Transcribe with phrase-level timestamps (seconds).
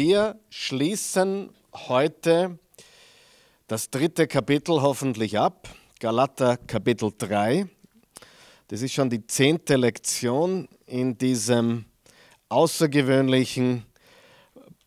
[0.00, 2.60] Wir schließen heute
[3.66, 7.66] das dritte Kapitel hoffentlich ab, Galater Kapitel 3.
[8.68, 11.84] Das ist schon die zehnte Lektion in diesem
[12.48, 13.86] außergewöhnlichen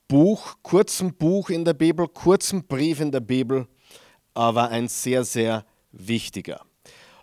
[0.07, 3.67] Buch, kurzen Buch in der Bibel, kurzen Brief in der Bibel,
[4.33, 6.61] aber ein sehr, sehr wichtiger.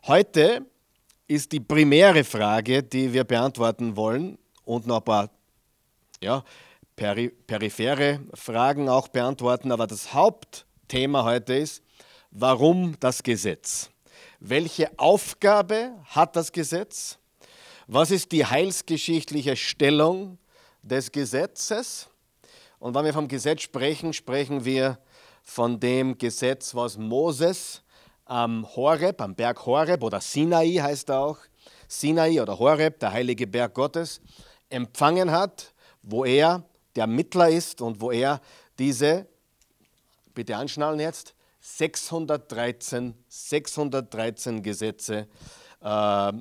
[0.06, 0.66] Heute
[1.26, 4.36] ist die primäre Frage, die wir beantworten wollen
[4.66, 5.30] und noch ein paar
[6.20, 6.44] ja,
[6.98, 11.82] peri periphere Fragen auch beantworten, aber das Hauptthema heute ist,
[12.32, 13.90] warum das Gesetz?
[14.40, 17.18] Welche Aufgabe hat das Gesetz?
[17.86, 20.38] Was ist die heilsgeschichtliche Stellung
[20.82, 22.08] des Gesetzes?
[22.80, 24.98] Und wenn wir vom Gesetz sprechen, sprechen wir
[25.42, 27.82] von dem Gesetz, was Moses
[28.24, 31.38] am Horeb, am Berg Horeb oder Sinai heißt er auch,
[31.86, 34.20] Sinai oder Horeb, der heilige Berg Gottes,
[34.68, 35.72] empfangen hat,
[36.02, 36.64] wo er
[36.98, 38.40] der Mittler ist und wo er
[38.76, 39.28] diese,
[40.34, 45.28] bitte anschnallen jetzt, 613, 613 Gesetze
[45.80, 46.32] äh,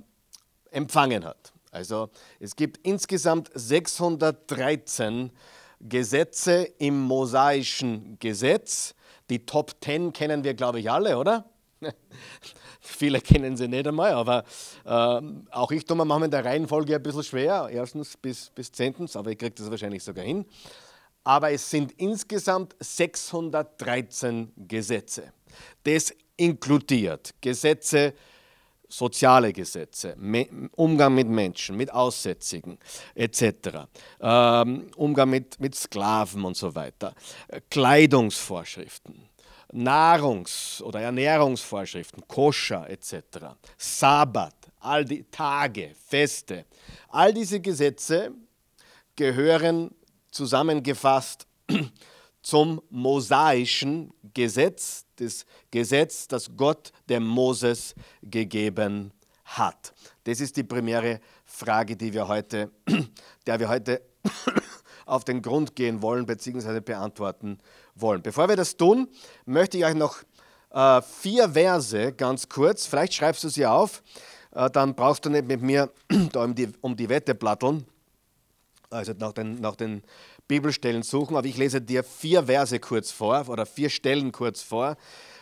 [0.71, 1.53] empfangen hat.
[1.69, 5.31] Also es gibt insgesamt 613
[5.79, 8.95] Gesetze im mosaischen Gesetz.
[9.29, 11.45] Die Top 10 kennen wir, glaube ich, alle, oder?
[12.87, 14.43] Viele kennen sie nicht einmal, aber
[14.85, 15.21] äh,
[15.51, 19.15] auch ich tue mir manchmal in der Reihenfolge ein bisschen schwer, erstens bis, bis zehntens,
[19.15, 20.45] aber ich kriege das wahrscheinlich sogar hin.
[21.23, 25.33] Aber es sind insgesamt 613 Gesetze.
[25.83, 28.13] Das inkludiert Gesetze,
[28.87, 30.15] soziale Gesetze,
[30.75, 32.77] Umgang mit Menschen, mit Aussätzigen
[33.15, 33.87] etc.,
[34.21, 37.13] ähm, Umgang mit, mit Sklaven und so weiter,
[37.69, 39.27] Kleidungsvorschriften,
[39.77, 46.65] Nahrungs- oder Ernährungsvorschriften, Koscher etc., Sabbat, all die Tage, Feste,
[47.09, 48.31] all diese Gesetze
[49.15, 49.91] gehören
[50.31, 51.45] zusammengefasst
[52.41, 59.11] zum mosaischen Gesetz, das Gesetz, das Gott dem Moses gegeben
[59.45, 59.93] hat.
[60.23, 62.71] Das ist die primäre Frage, die wir heute,
[63.45, 64.01] der wir heute
[65.05, 66.81] auf den Grund gehen wollen bzw.
[66.81, 67.59] beantworten
[68.01, 68.21] wollen.
[68.21, 69.07] Bevor wir das tun,
[69.45, 70.17] möchte ich euch noch
[70.71, 74.03] äh, vier Verse ganz kurz, vielleicht schreibst du sie auf,
[74.53, 75.91] äh, dann brauchst du nicht mit mir
[76.31, 77.85] da um die, um die Wette platteln,
[78.89, 80.03] also nach den, nach den
[80.47, 84.95] Bibelstellen suchen, aber ich lese dir vier Verse kurz vor oder vier Stellen kurz vor,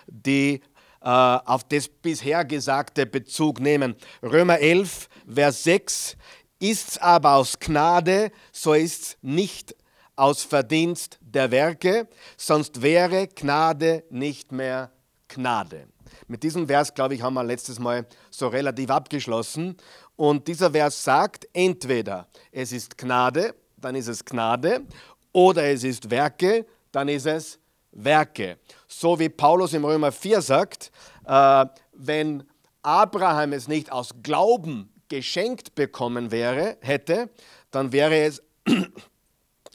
[0.08, 0.62] die
[1.02, 3.96] äh, auf das bisher Gesagte Bezug nehmen.
[4.24, 6.18] Römer 11, Vers 6,
[6.60, 9.76] Ist's aber aus Gnade, so ist's nicht
[10.16, 12.08] aus Verdienst der Werke,
[12.38, 14.92] sonst wäre Gnade nicht mehr
[15.28, 15.88] Gnade.
[16.28, 19.76] Mit diesem Vers, glaube ich, haben wir letztes Mal so relativ abgeschlossen.
[20.16, 24.86] Und dieser Vers sagt, entweder es ist Gnade, dann ist es Gnade,
[25.34, 27.60] oder es ist Werke, dann ist es
[27.92, 28.58] Werke.
[28.88, 30.92] So wie Paulus im Römer 4 sagt,
[31.26, 32.44] äh, wenn
[32.82, 37.30] Abraham es nicht aus Glauben geschenkt bekommen wäre, hätte,
[37.72, 38.42] dann wäre es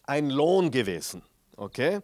[0.04, 1.22] ein Lohn gewesen.
[1.60, 2.00] Okay?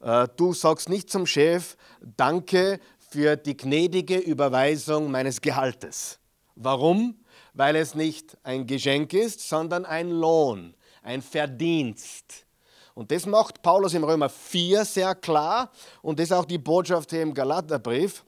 [0.00, 2.78] Äh, du sagst nicht zum Chef, danke
[3.10, 6.20] für die gnädige Überweisung meines Gehaltes.
[6.54, 7.16] Warum?
[7.52, 12.46] Weil es nicht ein Geschenk ist, sondern ein Lohn, ein Verdienst.
[12.94, 17.10] Und das macht Paulus im Römer 4 sehr klar und das ist auch die Botschaft
[17.10, 18.24] hier im Galaterbrief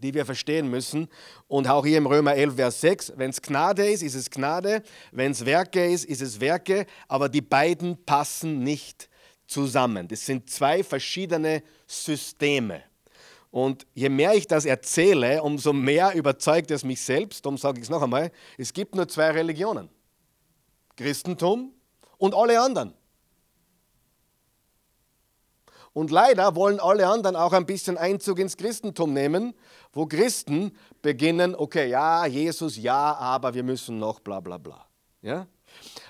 [0.00, 1.08] die wir verstehen müssen.
[1.48, 4.82] Und auch hier im Römer 11, Vers 6, wenn es Gnade ist, ist es Gnade,
[5.10, 9.08] wenn es Werke ist, ist es Werke, aber die beiden passen nicht
[9.48, 10.06] zusammen.
[10.06, 12.82] Das sind zwei verschiedene Systeme.
[13.50, 17.84] Und je mehr ich das erzähle, umso mehr überzeugt es mich selbst, darum sage ich
[17.84, 19.88] es noch einmal, es gibt nur zwei Religionen.
[20.96, 21.72] Christentum
[22.18, 22.92] und alle anderen.
[25.94, 29.54] Und leider wollen alle anderen auch ein bisschen Einzug ins Christentum nehmen,
[29.92, 34.86] wo Christen beginnen, okay, ja, Jesus, ja, aber wir müssen noch bla bla bla.
[35.22, 35.46] Ja?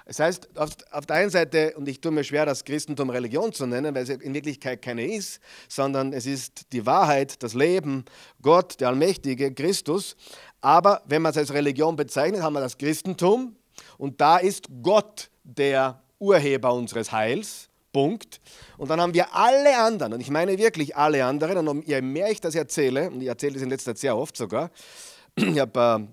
[0.09, 3.53] Das heißt, auf, auf der einen Seite, und ich tue mir schwer, das Christentum Religion
[3.53, 5.39] zu nennen, weil es in Wirklichkeit keine ist,
[5.69, 8.07] sondern es ist die Wahrheit, das Leben,
[8.41, 10.17] Gott, der Allmächtige, Christus.
[10.63, 13.55] Aber wenn man es als Religion bezeichnet, haben wir das Christentum
[13.99, 17.69] und da ist Gott der Urheber unseres Heils.
[17.93, 18.41] Punkt.
[18.77, 22.31] Und dann haben wir alle anderen, und ich meine wirklich alle anderen, und je mehr
[22.31, 24.71] ich das erzähle, und ich erzähle das in letzter Zeit sehr oft sogar,
[25.37, 26.09] ich habe,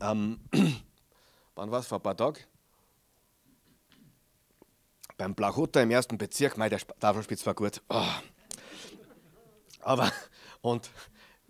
[0.00, 0.40] äh, ähm,
[1.54, 2.38] wann war es, vor ein paar Tagen,
[5.16, 7.82] beim Blachhutter im ersten Bezirk, mei, der Tafelspitz war gut.
[7.88, 8.04] Oh.
[9.80, 10.12] Aber,
[10.60, 10.90] und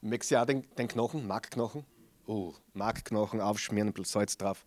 [0.00, 1.84] merkst du auch den, den Knochen, Markknochen?
[2.28, 4.64] Uh, Markknochen aufschmieren, ein bisschen Salz drauf.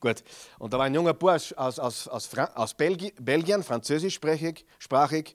[0.00, 0.22] Gut.
[0.58, 5.34] Und da war ein junger Bursch aus, aus, aus, aus Belgi Belgien, französischsprachig, sprachig,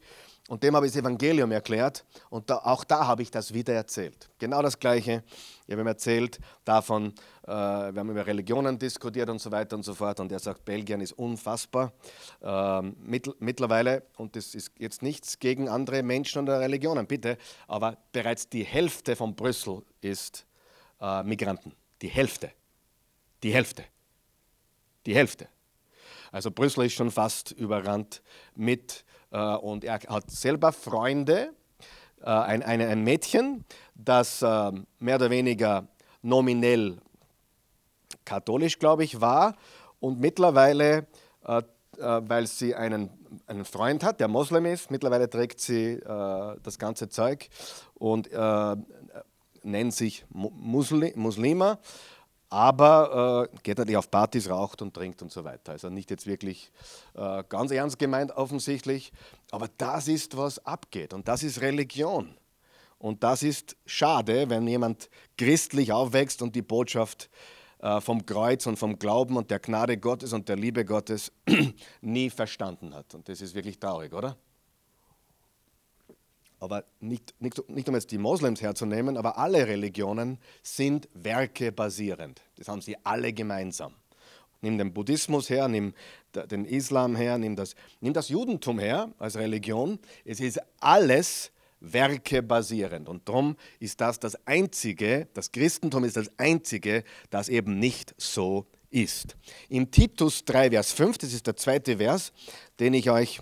[0.50, 3.76] und dem habe ich das Evangelium erklärt und da, auch da habe ich das wieder
[3.76, 4.32] erzählt.
[4.40, 5.24] Genau das Gleiche.
[5.68, 7.14] Ich habe ihm erzählt davon,
[7.44, 10.20] äh, wir haben über Religionen diskutiert und so weiter und so fort.
[10.20, 11.94] Und er sagt, Belgien ist unfassbar
[12.42, 14.02] äh, mittl mittlerweile.
[14.18, 17.38] Und das ist jetzt nichts gegen andere Menschen oder Religionen, bitte.
[17.68, 20.48] Aber bereits die Hälfte von Brüssel ist
[21.00, 21.74] äh, Migranten.
[22.02, 22.52] Die Hälfte.
[23.44, 23.84] Die Hälfte.
[25.06, 25.48] Die Hälfte.
[26.32, 28.24] Also Brüssel ist schon fast überrannt
[28.56, 31.54] mit äh, und er hat selber Freunde,
[32.22, 33.64] äh, ein, ein, ein Mädchen,
[33.96, 35.88] das äh, mehr oder weniger
[36.22, 36.98] nominell
[38.26, 39.56] katholisch, glaube ich, war.
[40.02, 41.08] Und mittlerweile,
[41.98, 43.10] weil sie einen,
[43.48, 47.50] einen Freund hat, der Moslem ist, mittlerweile trägt sie das ganze Zeug
[47.96, 48.30] und
[49.64, 51.80] nennt sich Muslima
[52.50, 55.74] aber äh, geht natürlich auf Partys, raucht und trinkt und so weiter.
[55.74, 56.72] Also nicht jetzt wirklich
[57.16, 59.12] äh, ganz ernst gemeint offensichtlich,
[59.52, 62.36] aber das ist, was abgeht und das ist Religion.
[62.98, 67.30] Und das ist schade, wenn jemand christlich aufwächst und die Botschaft
[67.80, 71.32] äh, vom Kreuz und vom Glauben und der Gnade Gottes und der Liebe Gottes
[72.02, 73.16] nie verstanden hat.
[73.16, 74.36] Und das ist wirklich traurig, oder?
[76.60, 82.42] Aber nicht, nicht, nicht um jetzt die Moslems herzunehmen, aber alle Religionen sind werkebasierend.
[82.58, 83.94] Das haben sie alle gemeinsam.
[84.62, 85.94] Nimm den Buddhismus her, nimm
[86.52, 90.00] den Islam her, nimm das, nimm das Judentum her als Religion.
[90.26, 93.08] Es ist alles werkebasierend.
[93.08, 98.66] Und darum ist das das Einzige, das Christentum ist das Einzige, das eben nicht so
[98.90, 99.38] ist.
[99.70, 102.34] Im Titus 3, Vers 5, das ist der zweite Vers,
[102.82, 103.40] den ich euch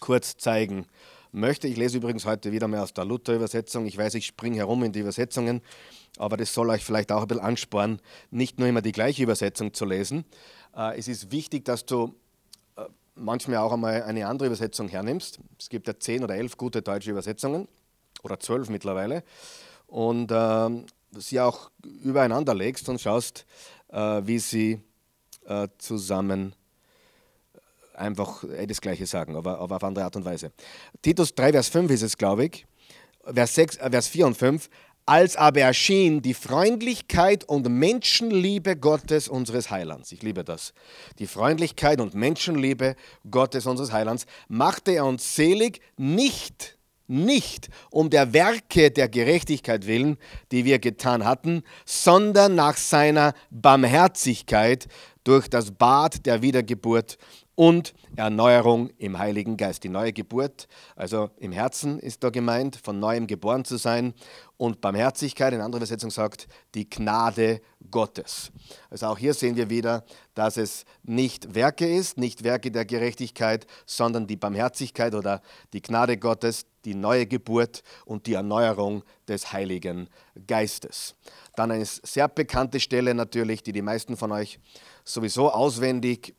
[0.00, 0.90] kurz zeigen möchte
[1.32, 1.68] möchte.
[1.68, 3.86] Ich lese übrigens heute wieder mal aus der Luther-Übersetzung.
[3.86, 5.60] Ich weiß, ich springe herum in die Übersetzungen,
[6.18, 8.00] aber das soll euch vielleicht auch ein bisschen anspornen,
[8.30, 10.24] nicht nur immer die gleiche Übersetzung zu lesen.
[10.76, 12.14] Äh, es ist wichtig, dass du
[12.76, 12.84] äh,
[13.14, 15.40] manchmal auch einmal eine andere Übersetzung hernimmst.
[15.58, 17.68] Es gibt ja zehn oder elf gute deutsche Übersetzungen
[18.22, 19.22] oder zwölf mittlerweile
[19.86, 23.46] und äh, sie auch übereinander legst und schaust,
[23.88, 24.80] äh, wie sie
[25.46, 26.54] äh, zusammen
[27.94, 30.52] einfach äh, das Gleiche sagen, aber, aber auf andere Art und Weise.
[31.02, 32.66] Titus 3, Vers 5 ist es, glaube ich,
[33.24, 34.68] Vers, 6, äh, Vers 4 und 5.
[35.06, 40.12] Als aber erschien die Freundlichkeit und Menschenliebe Gottes unseres Heilands.
[40.12, 40.72] Ich liebe das.
[41.18, 42.94] Die Freundlichkeit und Menschenliebe
[43.28, 46.76] Gottes unseres Heilands machte er uns selig, nicht
[47.10, 50.16] nicht um der Werke der Gerechtigkeit willen,
[50.52, 54.86] die wir getan hatten, sondern nach seiner Barmherzigkeit
[55.24, 57.18] durch das Bad der Wiedergeburt
[57.54, 59.84] und Erneuerung im Heiligen Geist.
[59.84, 60.66] Die neue Geburt,
[60.96, 64.14] also im Herzen ist da gemeint, von neuem geboren zu sein.
[64.56, 67.60] Und Barmherzigkeit, in anderer Übersetzung sagt, die Gnade
[67.90, 68.52] Gottes.
[68.90, 70.04] Also auch hier sehen wir wieder,
[70.34, 75.40] dass es nicht Werke ist, nicht Werke der Gerechtigkeit, sondern die Barmherzigkeit oder
[75.72, 80.08] die Gnade Gottes, die neue Geburt und die Erneuerung des Heiligen
[80.46, 81.14] Geistes.
[81.56, 84.58] Dann eine sehr bekannte Stelle natürlich, die die meisten von euch
[85.04, 86.34] sowieso auswendig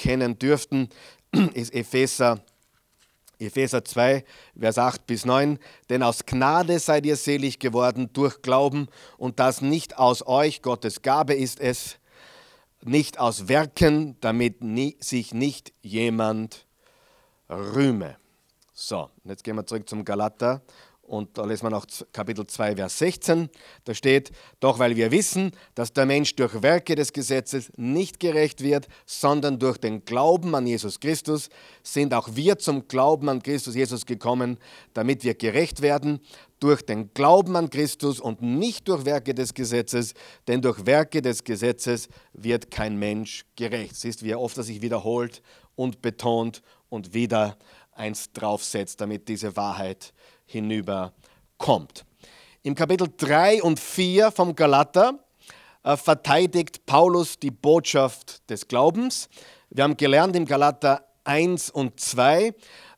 [0.00, 0.88] kennen dürften,
[1.54, 2.40] ist Epheser,
[3.38, 4.24] Epheser 2,
[4.58, 5.58] Vers 8 bis 9.
[5.90, 8.88] Denn aus Gnade seid ihr selig geworden durch Glauben
[9.18, 11.98] und das nicht aus euch, Gottes Gabe ist es,
[12.82, 16.66] nicht aus Werken, damit nie, sich nicht jemand
[17.50, 18.16] rühme.
[18.72, 20.62] So, jetzt gehen wir zurück zum Galater
[21.10, 23.50] und da lesen wir noch Kapitel 2, Vers 16.
[23.84, 28.62] Da steht, doch weil wir wissen, dass der Mensch durch Werke des Gesetzes nicht gerecht
[28.62, 31.48] wird, sondern durch den Glauben an Jesus Christus,
[31.82, 34.58] sind auch wir zum Glauben an Christus Jesus gekommen,
[34.94, 36.20] damit wir gerecht werden
[36.60, 40.14] durch den Glauben an Christus und nicht durch Werke des Gesetzes,
[40.46, 43.96] denn durch Werke des Gesetzes wird kein Mensch gerecht.
[43.96, 45.42] Siehst, wie oft er sich wiederholt
[45.74, 47.58] und betont und wieder
[47.92, 50.12] eins draufsetzt, damit diese Wahrheit
[50.50, 52.04] hinüberkommt.
[52.62, 55.18] Im Kapitel 3 und 4 vom Galater
[55.84, 59.28] äh, verteidigt Paulus die Botschaft des Glaubens.
[59.70, 62.52] Wir haben gelernt im Galater 1 und 2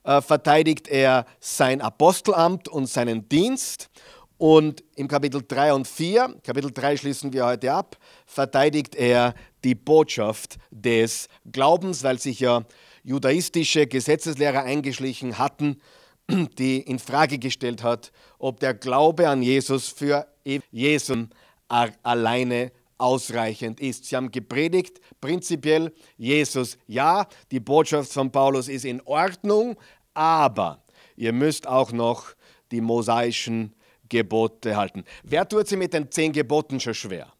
[0.04, 3.90] äh, verteidigt er sein Apostelamt und seinen Dienst.
[4.38, 9.76] Und im Kapitel 3 und 4, Kapitel 3 schließen wir heute ab, verteidigt er die
[9.76, 12.64] Botschaft des Glaubens, weil sich ja
[13.04, 15.80] judaistische Gesetzeslehrer eingeschlichen hatten,
[16.59, 20.27] die in Frage gestellt hat, ob der Glaube an Jesus für
[20.71, 21.27] Jesus
[21.69, 24.05] alleine ausreichend ist.
[24.05, 29.77] Sie haben gepredigt, prinzipiell Jesus ja, die Botschaft von Paulus ist in Ordnung,
[30.15, 30.83] aber
[31.17, 32.35] ihr müsst auch noch
[32.71, 33.75] die mosaischen
[34.09, 35.05] Gebote halten.
[35.23, 37.33] Wer tut sie mit den zehn Geboten schon schwer?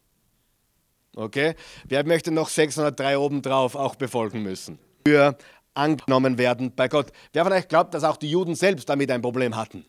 [1.15, 1.55] Okay?
[1.85, 4.79] Wer möchte noch 603 obendrauf auch befolgen müssen?
[5.05, 5.37] Für
[5.73, 7.07] angenommen werden bei Gott.
[7.31, 9.85] Wer von euch glaubt, dass auch die Juden selbst damit ein Problem hatten?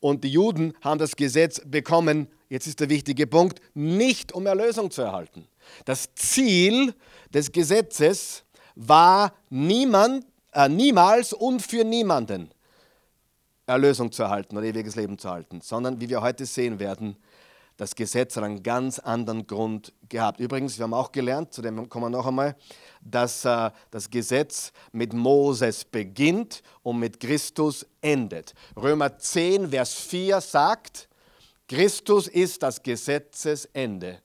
[0.00, 4.90] Und die Juden haben das Gesetz bekommen, jetzt ist der wichtige Punkt, nicht um Erlösung
[4.90, 5.46] zu erhalten.
[5.84, 6.94] Das Ziel
[7.32, 8.44] des Gesetzes
[8.74, 12.50] war niemand, äh, niemals und für niemanden
[13.66, 17.16] Erlösung zu erhalten oder ewiges Leben zu erhalten, sondern wie wir heute sehen werden,
[17.76, 20.40] das Gesetz hat einen ganz anderen Grund gehabt.
[20.40, 22.56] Übrigens, wir haben auch gelernt, zu dem kommen wir noch einmal,
[23.02, 28.54] dass äh, das Gesetz mit Moses beginnt und mit Christus endet.
[28.76, 31.08] Römer 10, Vers 4 sagt,
[31.68, 34.20] Christus ist das Gesetzesende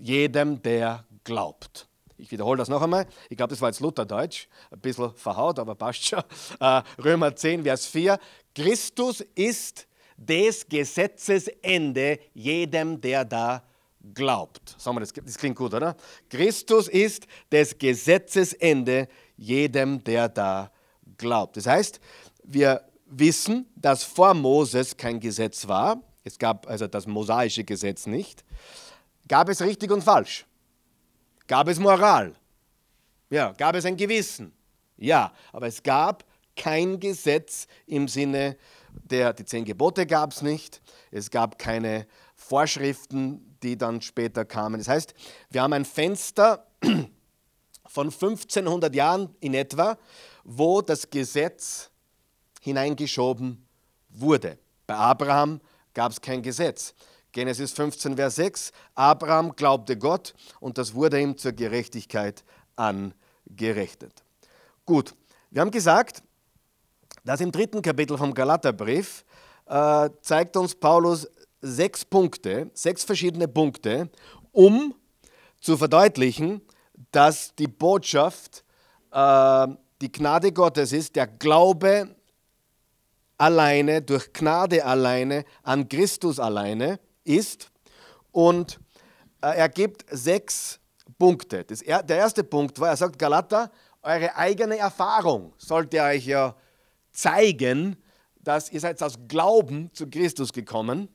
[0.00, 1.88] jedem, der glaubt.
[2.16, 3.06] Ich wiederhole das noch einmal.
[3.30, 6.22] Ich glaube, das war jetzt Lutherdeutsch, ein bisschen verhaut, aber passt schon.
[6.58, 8.18] Äh, Römer 10, Vers 4.
[8.54, 9.87] Christus ist
[10.18, 13.62] des Gesetzes Ende jedem, der da
[14.14, 14.74] glaubt.
[14.78, 15.96] Sagen wir das, das klingt gut, oder?
[16.28, 20.70] Christus ist des Gesetzes Ende jedem, der da
[21.16, 21.56] glaubt.
[21.56, 22.00] Das heißt,
[22.42, 26.02] wir wissen, dass vor Moses kein Gesetz war.
[26.24, 28.44] Es gab also das mosaische Gesetz nicht.
[29.26, 30.46] Gab es richtig und falsch?
[31.46, 32.34] Gab es Moral?
[33.30, 33.52] Ja.
[33.52, 34.52] Gab es ein Gewissen?
[34.96, 35.32] Ja.
[35.52, 36.24] Aber es gab
[36.58, 38.56] kein Gesetz im Sinne
[39.04, 44.78] der, die zehn Gebote gab es nicht, es gab keine Vorschriften, die dann später kamen.
[44.78, 45.14] Das heißt,
[45.50, 46.66] wir haben ein Fenster
[47.86, 49.96] von 1500 Jahren in etwa,
[50.44, 51.90] wo das Gesetz
[52.60, 53.66] hineingeschoben
[54.10, 54.58] wurde.
[54.86, 55.60] Bei Abraham
[55.94, 56.94] gab es kein Gesetz.
[57.32, 62.42] Genesis 15, Vers 6, Abraham glaubte Gott und das wurde ihm zur Gerechtigkeit
[62.74, 64.24] angerechnet.
[64.86, 65.14] Gut,
[65.50, 66.22] wir haben gesagt,
[67.24, 69.24] das im dritten Kapitel vom Galaterbrief
[69.66, 71.28] äh, zeigt uns Paulus
[71.60, 74.10] sechs Punkte, sechs verschiedene Punkte,
[74.52, 74.94] um
[75.60, 76.62] zu verdeutlichen,
[77.10, 78.64] dass die Botschaft
[79.12, 79.66] äh,
[80.00, 82.14] die Gnade Gottes ist, der Glaube
[83.36, 87.70] alleine, durch Gnade alleine, an Christus alleine ist.
[88.32, 88.78] Und
[89.40, 90.80] äh, er gibt sechs
[91.18, 91.64] Punkte.
[91.64, 93.70] Das, der erste Punkt war, er sagt, Galater,
[94.02, 96.54] eure eigene Erfahrung sollte euch ja
[97.18, 97.96] zeigen,
[98.40, 101.08] dass ihr seid aus Glauben zu Christus gekommen.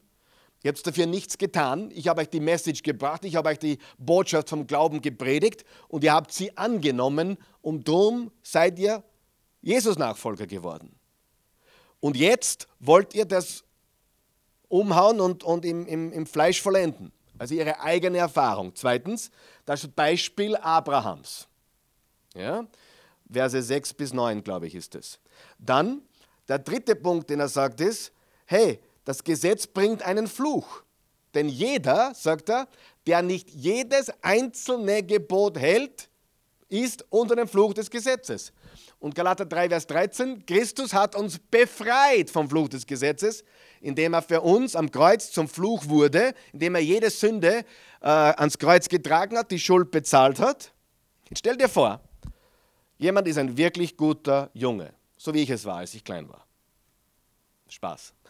[0.62, 1.92] Ihr habt dafür nichts getan.
[1.94, 6.04] Ich habe euch die Message gebracht, ich habe euch die Botschaft vom Glauben gepredigt und
[6.04, 9.04] ihr habt sie angenommen und darum seid ihr
[9.62, 10.96] Jesus-Nachfolger geworden.
[12.00, 13.64] Und jetzt wollt ihr das
[14.68, 17.14] umhauen und, und im, im, im Fleisch vollenden.
[17.38, 18.74] Also ihre eigene Erfahrung.
[18.76, 19.32] Zweitens,
[19.66, 21.48] das Beispiel Abrahams.
[22.36, 22.68] Ja?
[23.30, 25.20] Verse 6 bis 9, glaube ich, ist es.
[25.66, 26.02] Dann
[26.48, 28.12] der dritte Punkt, den er sagt, ist,
[28.46, 30.84] hey, das Gesetz bringt einen Fluch.
[31.34, 32.68] Denn jeder, sagt er,
[33.08, 36.10] der nicht jedes einzelne Gebot hält,
[36.70, 38.52] ist unter dem Fluch des Gesetzes.
[39.00, 43.44] Und Galater 3, Vers 13, Christus hat uns befreit vom Fluch des Gesetzes,
[43.82, 47.66] indem er für uns am Kreuz zum Fluch wurde, indem er jede Sünde
[48.02, 50.72] äh, ans Kreuz getragen hat, die Schuld bezahlt hat.
[51.30, 52.00] Jetzt stell dir vor,
[52.98, 54.94] jemand ist ein wirklich guter Junge
[55.24, 56.46] so wie ich es war, als ich klein war.
[57.70, 58.14] Spaß.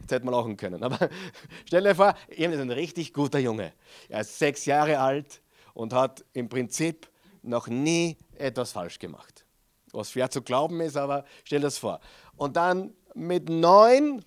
[0.00, 0.82] Jetzt hätte man lachen können.
[0.82, 1.08] Aber
[1.64, 3.72] stell dir vor, jemand ist ein richtig guter Junge.
[4.08, 5.40] Er ist sechs Jahre alt
[5.74, 7.08] und hat im Prinzip
[7.42, 9.46] noch nie etwas falsch gemacht.
[9.92, 12.00] Was schwer zu glauben ist, aber stell dir das vor.
[12.34, 14.24] Und dann mit neun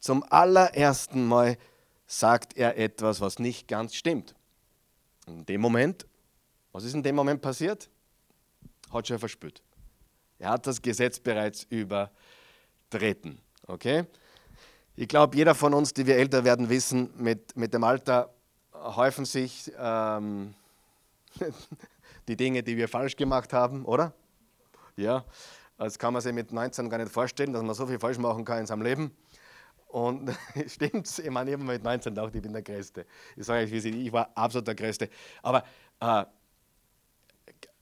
[0.00, 1.56] zum allerersten Mal
[2.08, 4.34] sagt er etwas, was nicht ganz stimmt.
[5.28, 6.06] In dem Moment,
[6.72, 7.88] was ist in dem Moment passiert?
[8.90, 9.62] Hat schon verspürt.
[10.38, 13.40] Er hat das Gesetz bereits übertreten.
[13.66, 14.04] Okay?
[14.96, 18.34] Ich glaube, jeder von uns, die wir älter werden, wissen, mit, mit dem Alter
[18.72, 20.54] häufen sich ähm,
[22.28, 24.12] die Dinge, die wir falsch gemacht haben, oder?
[24.96, 25.24] Ja,
[25.76, 28.44] das kann man sich mit 19 gar nicht vorstellen, dass man so viel falsch machen
[28.44, 29.16] kann in seinem Leben.
[29.86, 30.30] Und
[30.66, 33.06] stimmt's, ich meine, ich habe mit 19 gedacht, ich bin der Größte.
[33.36, 35.08] Ich sage euch, ich war absolut der Größte.
[35.42, 35.62] Aber
[36.00, 36.24] äh,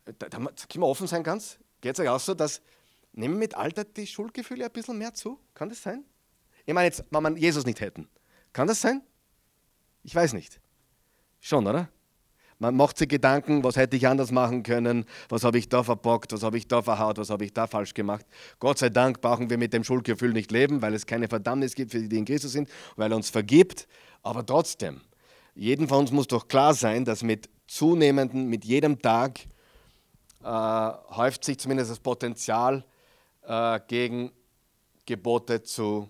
[0.04, 1.58] da, da können wir offen sein ganz.
[1.86, 2.60] Geht es euch auch so, dass
[3.12, 5.38] nehmen mit Alter die Schuldgefühle ein bisschen mehr zu?
[5.54, 6.02] Kann das sein?
[6.64, 8.08] Ich meine jetzt, wenn man Jesus nicht hätten.
[8.52, 9.02] Kann das sein?
[10.02, 10.58] Ich weiß nicht.
[11.38, 11.88] Schon, oder?
[12.58, 16.32] Man macht sich Gedanken, was hätte ich anders machen können, was habe ich da verbockt,
[16.32, 18.26] was habe ich da verhaut, was habe ich da falsch gemacht.
[18.58, 21.92] Gott sei Dank brauchen wir mit dem Schuldgefühl nicht leben, weil es keine Verdammnis gibt
[21.92, 23.86] für die, die in Christus sind, weil er uns vergibt.
[24.24, 25.02] Aber trotzdem,
[25.54, 29.38] jedem von uns muss doch klar sein, dass mit zunehmenden, mit jedem Tag
[30.46, 32.84] äh, häuft sich zumindest das Potenzial,
[33.42, 34.30] äh, gegen
[35.04, 36.08] Gebote zu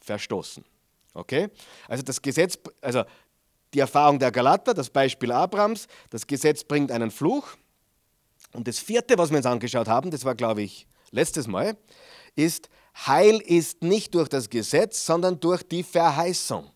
[0.00, 0.64] verstoßen.
[1.12, 1.48] Okay?
[1.88, 3.02] Also das Gesetz, also
[3.74, 7.48] die Erfahrung der Galater, das Beispiel Abrahams, das Gesetz bringt einen Fluch.
[8.52, 11.76] Und das vierte, was wir uns angeschaut haben, das war, glaube ich, letztes Mal,
[12.36, 12.68] ist,
[13.06, 16.70] Heil ist nicht durch das Gesetz, sondern durch die Verheißung.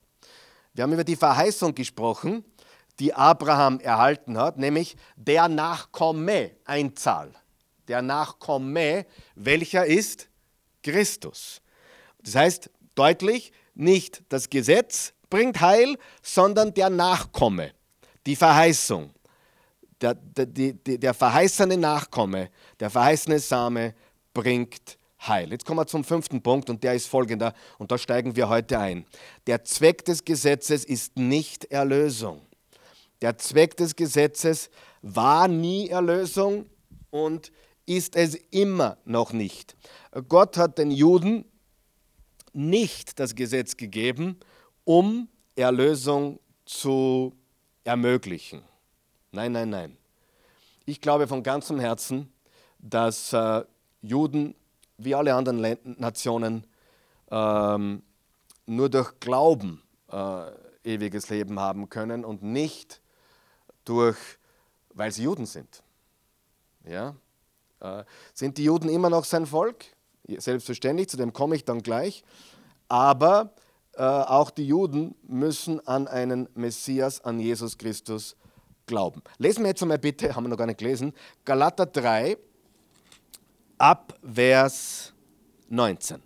[0.75, 2.45] Wir haben über die Verheißung gesprochen,
[3.01, 7.33] die Abraham erhalten hat, nämlich der Nachkomme, Einzahl.
[7.89, 10.29] Der Nachkomme, welcher ist
[10.83, 11.61] Christus.
[12.23, 17.73] Das heißt deutlich, nicht das Gesetz bringt Heil, sondern der Nachkomme,
[18.27, 19.11] die Verheißung.
[20.01, 23.95] Der, der, der, der verheißene Nachkomme, der verheißene Same
[24.35, 25.53] bringt Heil.
[25.53, 28.79] Jetzt kommen wir zum fünften Punkt und der ist folgender und da steigen wir heute
[28.79, 29.07] ein.
[29.47, 32.43] Der Zweck des Gesetzes ist nicht Erlösung.
[33.23, 34.69] Der Zweck des Gesetzes
[35.00, 36.67] war nie Erlösung
[37.11, 37.52] und
[37.87, 39.76] ist es immer noch nicht.
[40.29, 41.45] Gott hat den Juden
[42.52, 44.38] nicht das Gesetz gegeben,
[44.85, 47.35] um Erlösung zu
[47.85, 48.62] ermöglichen.
[49.31, 49.97] Nein, nein, nein.
[50.85, 52.33] Ich glaube von ganzem Herzen,
[52.79, 53.64] dass äh,
[54.02, 54.55] Juden
[54.99, 56.67] wie alle anderen Nationen
[57.31, 58.02] ähm,
[58.67, 60.50] nur durch Glauben äh,
[60.85, 63.02] ewiges Leben haben können und nicht
[63.85, 64.17] durch,
[64.95, 65.83] weil sie Juden sind.
[66.85, 67.15] Ja?
[67.81, 69.85] Äh, sind die Juden immer noch sein Volk?
[70.27, 72.23] Selbstverständlich, zu dem komme ich dann gleich.
[72.89, 73.53] Aber
[73.95, 78.37] äh, auch die Juden müssen an einen Messias, an Jesus Christus
[78.87, 79.23] glauben.
[79.39, 81.12] Lesen wir jetzt einmal bitte, haben wir noch gar nicht gelesen,
[81.45, 82.37] Galater 3
[83.79, 85.12] ab Vers
[85.69, 86.23] 19.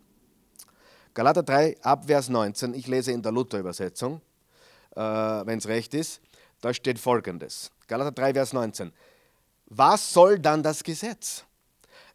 [1.15, 4.21] Galater 3 ab Vers 19, ich lese in der Luther-Übersetzung,
[4.95, 6.21] äh, wenn es recht ist,
[6.67, 7.71] da steht folgendes.
[7.87, 8.93] Galater 3, Vers 19.
[9.67, 11.45] Was soll dann das Gesetz?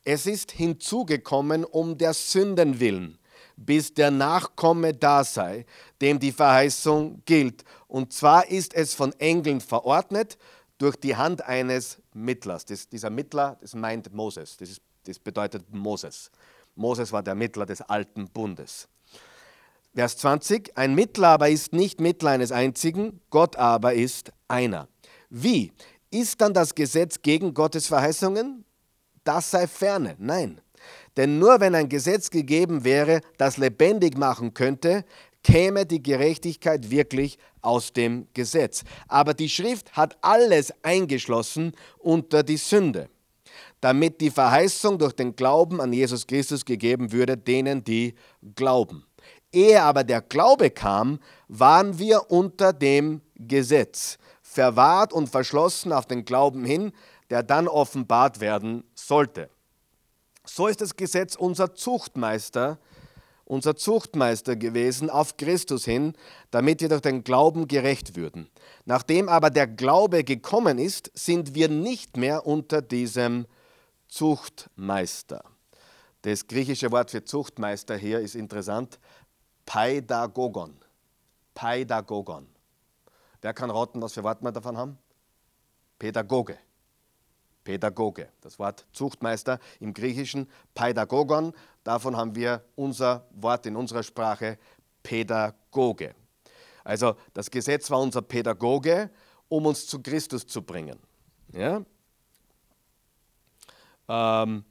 [0.03, 3.17] Es ist hinzugekommen um der Sünden willen,
[3.55, 5.65] bis der Nachkomme da sei,
[6.01, 7.63] dem die Verheißung gilt.
[7.88, 10.38] Und zwar ist es von Engeln verordnet
[10.77, 12.65] durch die Hand eines Mittlers.
[12.65, 16.29] Das, dieser Mittler, das meint Moses, das, ist, das bedeutet Moses.
[16.75, 18.89] Moses war der Mittler des alten Bundes.
[19.93, 24.88] Vers 20, ein Mittler aber ist nicht Mittler eines einzigen, Gott aber ist einer.
[25.30, 25.73] Wie?
[26.10, 28.63] Ist dann das Gesetz gegen Gottes Verheißungen?
[29.25, 30.15] Das sei ferne.
[30.17, 30.62] Nein.
[31.17, 35.04] Denn nur wenn ein Gesetz gegeben wäre, das lebendig machen könnte,
[35.43, 38.84] käme die Gerechtigkeit wirklich aus dem Gesetz.
[39.08, 43.10] Aber die Schrift hat alles eingeschlossen unter die Sünde,
[43.82, 48.15] damit die Verheißung durch den Glauben an Jesus Christus gegeben würde, denen die
[48.56, 49.06] glauben.
[49.53, 56.25] Ehe aber der Glaube kam, waren wir unter dem Gesetz, verwahrt und verschlossen auf den
[56.25, 56.91] Glauben hin,
[57.29, 59.49] der dann offenbart werden sollte.
[60.45, 62.79] So ist das Gesetz unser Zuchtmeister,
[63.45, 66.13] unser Zuchtmeister gewesen auf Christus hin,
[66.51, 68.49] damit wir durch den Glauben gerecht würden.
[68.85, 73.45] Nachdem aber der Glaube gekommen ist, sind wir nicht mehr unter diesem
[74.07, 75.43] Zuchtmeister.
[76.21, 78.99] Das griechische Wort für Zuchtmeister hier ist interessant.
[79.65, 80.78] Pädagogon.
[81.54, 82.47] Pädagogon.
[83.41, 84.97] Wer kann raten, was für Wort wir davon haben?
[85.97, 86.58] Pädagoge.
[87.63, 88.30] Pädagoge.
[88.41, 91.54] Das Wort Zuchtmeister im Griechischen Pädagogon.
[91.84, 94.58] Davon haben wir unser Wort in unserer Sprache
[95.04, 96.15] Pädagoge.
[96.84, 99.10] Also das Gesetz war unser Pädagoge,
[99.50, 101.00] um uns zu Christus zu bringen.
[101.54, 101.84] Ja?
[104.08, 104.65] Ähm,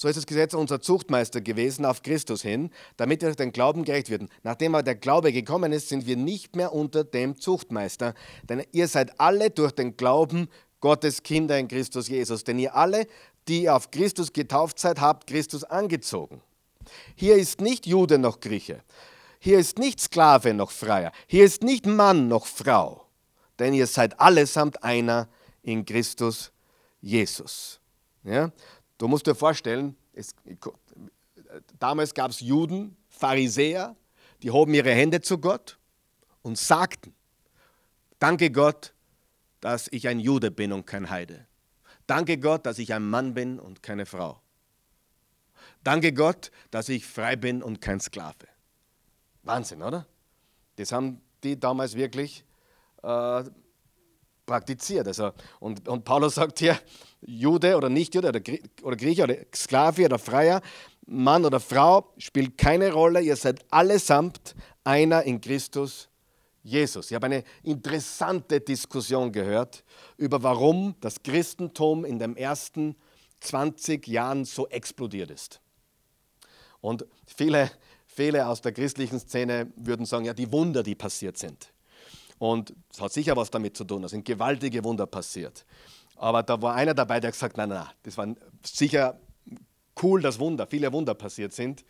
[0.00, 4.10] so ist das Gesetz unser Zuchtmeister gewesen auf Christus hin, damit wir den Glauben gerecht
[4.10, 4.28] werden.
[4.44, 8.14] Nachdem aber der Glaube gekommen ist, sind wir nicht mehr unter dem Zuchtmeister.
[8.48, 10.48] Denn ihr seid alle durch den Glauben
[10.80, 12.44] Gottes Kinder in Christus Jesus.
[12.44, 13.08] Denn ihr alle,
[13.48, 16.42] die auf Christus getauft seid, habt Christus angezogen.
[17.16, 18.84] Hier ist nicht Jude noch Grieche.
[19.40, 21.10] Hier ist nicht Sklave noch Freier.
[21.26, 23.04] Hier ist nicht Mann noch Frau.
[23.58, 25.26] Denn ihr seid allesamt einer
[25.62, 26.52] in Christus
[27.00, 27.80] Jesus.
[28.22, 28.52] Ja?
[28.98, 30.34] Du musst dir vorstellen, es,
[31.78, 33.96] damals gab es Juden, Pharisäer,
[34.42, 35.78] die hoben ihre Hände zu Gott
[36.42, 37.14] und sagten,
[38.18, 38.92] danke Gott,
[39.60, 41.46] dass ich ein Jude bin und kein Heide.
[42.06, 44.40] Danke Gott, dass ich ein Mann bin und keine Frau.
[45.84, 48.48] Danke Gott, dass ich frei bin und kein Sklave.
[49.42, 50.06] Wahnsinn, oder?
[50.76, 52.44] Das haben die damals wirklich
[53.02, 53.44] äh,
[54.48, 55.06] praktiziert.
[55.06, 55.30] Also,
[55.60, 56.76] und, und Paulus sagt hier,
[57.20, 58.40] Jude oder Nicht-Jude oder,
[58.82, 60.60] oder Grieche oder Sklave oder Freier,
[61.06, 63.20] Mann oder Frau, spielt keine Rolle.
[63.20, 66.08] Ihr seid allesamt einer in Christus
[66.62, 67.10] Jesus.
[67.10, 69.84] Ich habe eine interessante Diskussion gehört
[70.16, 72.96] über warum das Christentum in den ersten
[73.40, 75.60] 20 Jahren so explodiert ist.
[76.80, 77.70] Und viele,
[78.06, 81.72] viele aus der christlichen Szene würden sagen, ja, die Wunder, die passiert sind.
[82.38, 84.02] Und es hat sicher was damit zu tun.
[84.02, 85.64] Da sind gewaltige Wunder passiert.
[86.16, 88.28] Aber da war einer dabei, der gesagt hat, nein, nein, das war
[88.64, 89.18] sicher
[90.02, 91.84] cool, dass Wunder, viele Wunder passiert sind.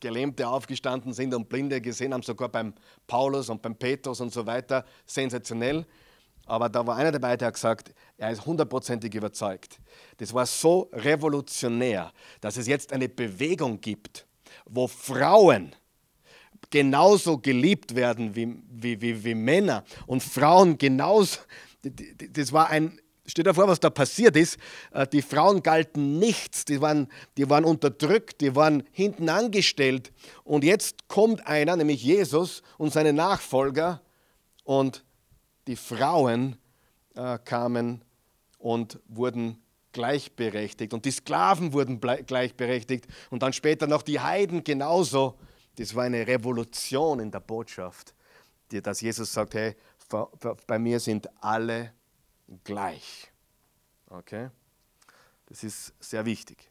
[0.00, 2.74] Gelähmte aufgestanden sind und Blinde gesehen haben, sogar beim
[3.06, 4.84] Paulus und beim Petrus und so weiter.
[5.06, 5.86] Sensationell.
[6.46, 9.78] Aber da war einer dabei, der hat gesagt, er ist hundertprozentig überzeugt.
[10.16, 14.26] Das war so revolutionär, dass es jetzt eine Bewegung gibt,
[14.64, 15.74] wo Frauen
[16.70, 21.38] genauso geliebt werden wie, wie, wie, wie Männer und Frauen genauso.
[22.32, 24.58] Das war ein, Stell dir vor, was da passiert ist.
[24.90, 30.12] Äh, die Frauen galten nichts, die waren, die waren unterdrückt, die waren hinten angestellt.
[30.42, 34.02] Und jetzt kommt einer, nämlich Jesus und seine Nachfolger,
[34.64, 35.04] und
[35.66, 36.56] die Frauen
[37.14, 38.04] äh, kamen
[38.58, 40.94] und wurden gleichberechtigt.
[40.94, 43.06] Und die Sklaven wurden gleichberechtigt.
[43.30, 45.38] Und dann später noch die Heiden genauso.
[45.76, 48.14] Das war eine Revolution in der Botschaft,
[48.70, 49.76] dass Jesus sagt, hey,
[50.66, 51.92] bei mir sind alle
[52.64, 53.30] gleich.
[54.08, 54.50] Okay?
[55.46, 56.70] Das ist sehr wichtig.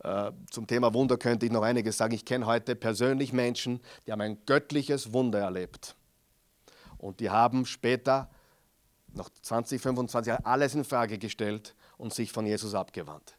[0.00, 2.14] Äh, zum Thema Wunder könnte ich noch einiges sagen.
[2.14, 5.96] Ich kenne heute persönlich Menschen, die haben ein göttliches Wunder erlebt.
[6.98, 8.30] Und die haben später,
[9.12, 13.36] nach 20, 25 Jahren, alles in Frage gestellt und sich von Jesus abgewandt.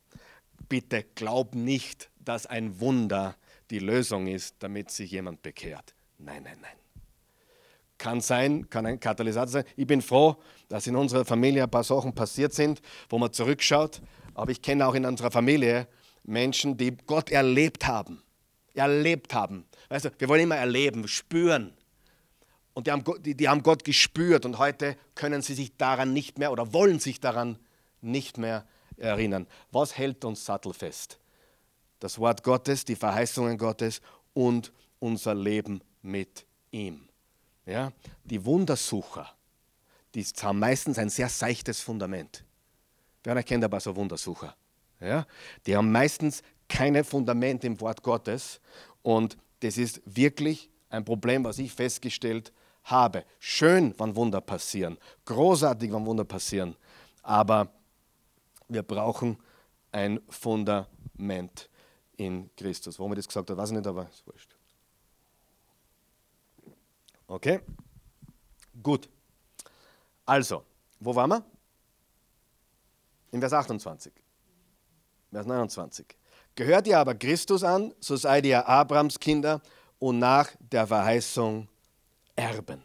[0.70, 3.36] Bitte glaub nicht, dass ein Wunder
[3.70, 5.94] die Lösung ist, damit sich jemand bekehrt.
[6.18, 6.78] Nein, nein, nein.
[7.98, 9.64] Kann sein, kann ein Katalysator sein.
[9.76, 10.36] Ich bin froh,
[10.68, 14.02] dass in unserer Familie ein paar Sachen passiert sind, wo man zurückschaut.
[14.34, 15.88] Aber ich kenne auch in unserer Familie
[16.24, 18.22] Menschen, die Gott erlebt haben.
[18.74, 19.66] Erlebt haben.
[19.88, 21.74] Weißt du, wir wollen immer erleben, spüren.
[22.74, 26.38] Und die haben, die, die haben Gott gespürt und heute können sie sich daran nicht
[26.38, 27.58] mehr oder wollen sich daran
[28.02, 28.66] nicht mehr
[28.98, 29.48] erinnern.
[29.72, 31.18] Was hält uns sattelfest?
[32.00, 34.02] Das Wort Gottes, die Verheißungen Gottes
[34.34, 37.08] und unser Leben mit ihm.
[37.66, 37.92] Ja?
[38.24, 39.30] Die Wundersucher,
[40.14, 42.44] die haben meistens ein sehr seichtes Fundament.
[43.24, 44.56] Wer kennt aber so Wundersucher?
[45.00, 45.26] Ja?
[45.66, 48.60] Die haben meistens keine Fundament im Wort Gottes
[49.02, 52.52] und das ist wirklich ein Problem, was ich festgestellt
[52.84, 53.26] habe.
[53.40, 56.76] Schön, wenn Wunder passieren, großartig, wenn Wunder passieren,
[57.24, 57.72] aber
[58.68, 59.38] wir brauchen
[59.92, 61.70] ein Fundament
[62.18, 63.00] in Christus.
[63.00, 64.56] Wo man das gesagt hat, weiß ich nicht, aber ist wurscht.
[67.28, 67.60] Okay?
[68.82, 69.10] Gut.
[70.26, 70.64] Also,
[71.00, 71.46] wo waren wir?
[73.32, 74.14] In Vers 28.
[75.32, 76.06] Vers 29.
[76.56, 79.62] Gehört ihr aber Christus an, so seid ihr Abrahams Kinder
[80.00, 81.68] und nach der Verheißung
[82.36, 82.84] Erben.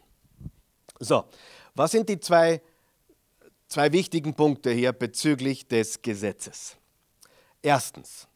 [0.99, 1.25] So,
[1.73, 2.61] was sind die zwei,
[3.67, 6.77] zwei wichtigen Punkte hier bezüglich des Gesetzes?
[7.61, 8.27] Erstens,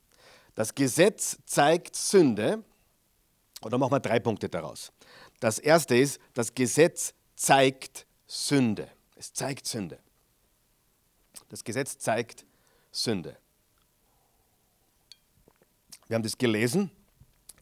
[0.56, 2.64] das Gesetz zeigt Sünde,
[3.62, 4.92] oder machen wir drei Punkte daraus.
[5.40, 8.90] Das erste ist, das Gesetz zeigt Sünde.
[9.16, 10.00] Es zeigt Sünde.
[11.50, 12.46] Das Gesetz zeigt
[12.92, 13.38] Sünde.
[16.08, 16.92] Wir haben das gelesen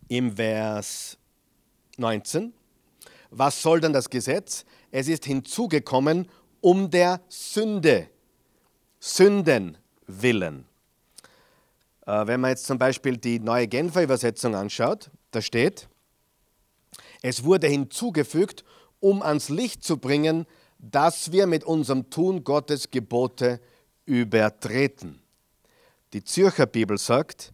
[0.08, 1.18] im Vers
[1.98, 2.54] 19.
[3.30, 4.66] Was soll denn das Gesetz?
[4.92, 6.30] Es ist hinzugekommen
[6.62, 8.10] um der Sünde,
[9.00, 10.66] Sünden willen.
[12.06, 15.88] Äh, wenn man jetzt zum Beispiel die neue Genfer Übersetzung anschaut, da steht,
[17.22, 18.64] es wurde hinzugefügt,
[19.00, 20.46] um ans Licht zu bringen,
[20.78, 23.62] dass wir mit unserem Tun Gottes Gebote
[24.06, 25.22] übertreten.
[26.12, 27.54] Die Zürcher Bibel sagt,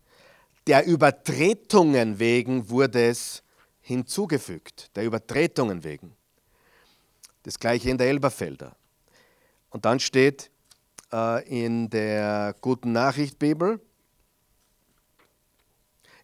[0.67, 3.43] der Übertretungen wegen wurde es
[3.81, 6.15] hinzugefügt, der Übertretungen wegen.
[7.43, 8.75] Das gleiche in der Elberfelder.
[9.69, 10.51] Und dann steht
[11.13, 13.79] äh, in der Guten Nachricht Bibel,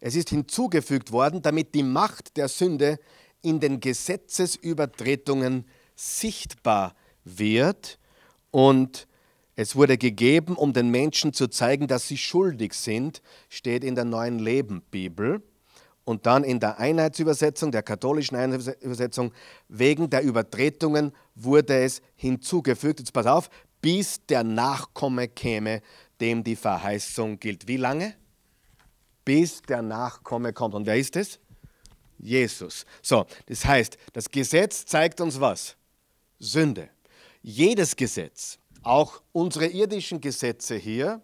[0.01, 2.99] es ist hinzugefügt worden, damit die Macht der Sünde
[3.41, 7.99] in den Gesetzesübertretungen sichtbar wird
[8.51, 9.07] und
[9.57, 14.03] es wurde gegeben, um den Menschen zu zeigen, dass sie schuldig sind, steht in der
[14.03, 15.41] neuen Leben Bibel.
[16.03, 19.31] Und dann in der Einheitsübersetzung, der katholischen Einheitsübersetzung,
[19.69, 22.99] wegen der Übertretungen wurde es hinzugefügt.
[22.99, 23.49] Jetzt pass auf,
[23.81, 25.81] bis der Nachkomme käme,
[26.19, 27.67] dem die Verheißung gilt.
[27.67, 28.13] Wie lange?
[29.25, 30.75] Bis der Nachkomme kommt.
[30.75, 31.39] Und wer ist es?
[32.17, 32.85] Jesus.
[33.01, 35.75] So, das heißt, das Gesetz zeigt uns was?
[36.39, 36.89] Sünde.
[37.41, 41.21] Jedes Gesetz, auch unsere irdischen Gesetze hier,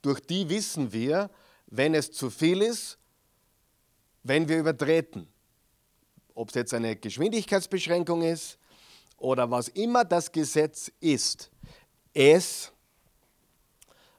[0.00, 1.30] durch die wissen wir,
[1.66, 2.98] wenn es zu viel ist,
[4.22, 5.28] wenn wir übertreten.
[6.34, 8.58] Ob es jetzt eine Geschwindigkeitsbeschränkung ist
[9.16, 11.50] oder was immer das Gesetz ist,
[12.14, 12.72] es,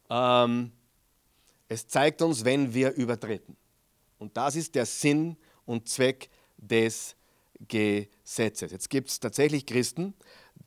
[0.10, 0.72] ähm,
[1.73, 3.57] es zeigt uns, wenn wir übertreten.
[4.19, 7.15] Und das ist der Sinn und Zweck des
[7.67, 8.71] Gesetzes.
[8.71, 10.13] Jetzt gibt es tatsächlich Christen,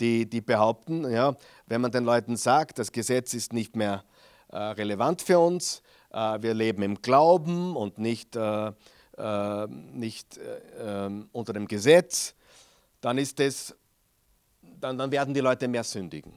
[0.01, 4.05] die, die behaupten, ja, wenn man den Leuten sagt, das Gesetz ist nicht mehr
[4.49, 8.73] äh, relevant für uns, äh, wir leben im Glauben und nicht, äh,
[9.17, 10.61] äh nicht äh,
[11.07, 12.35] ähm, unter dem Gesetz,
[13.01, 13.75] dann, ist das,
[14.63, 16.33] dann, dann werden die Leute mehr sündigen.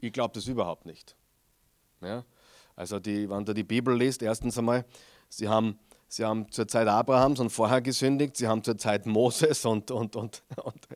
[0.00, 1.16] Ich glaube das überhaupt nicht.
[2.00, 2.24] Ja?
[2.76, 4.84] Also die, wenn du die Bibel liest, erstens einmal,
[5.28, 9.64] sie haben, sie haben zur Zeit Abrahams und vorher gesündigt, sie haben zur Zeit Moses
[9.64, 10.88] und, und, und, und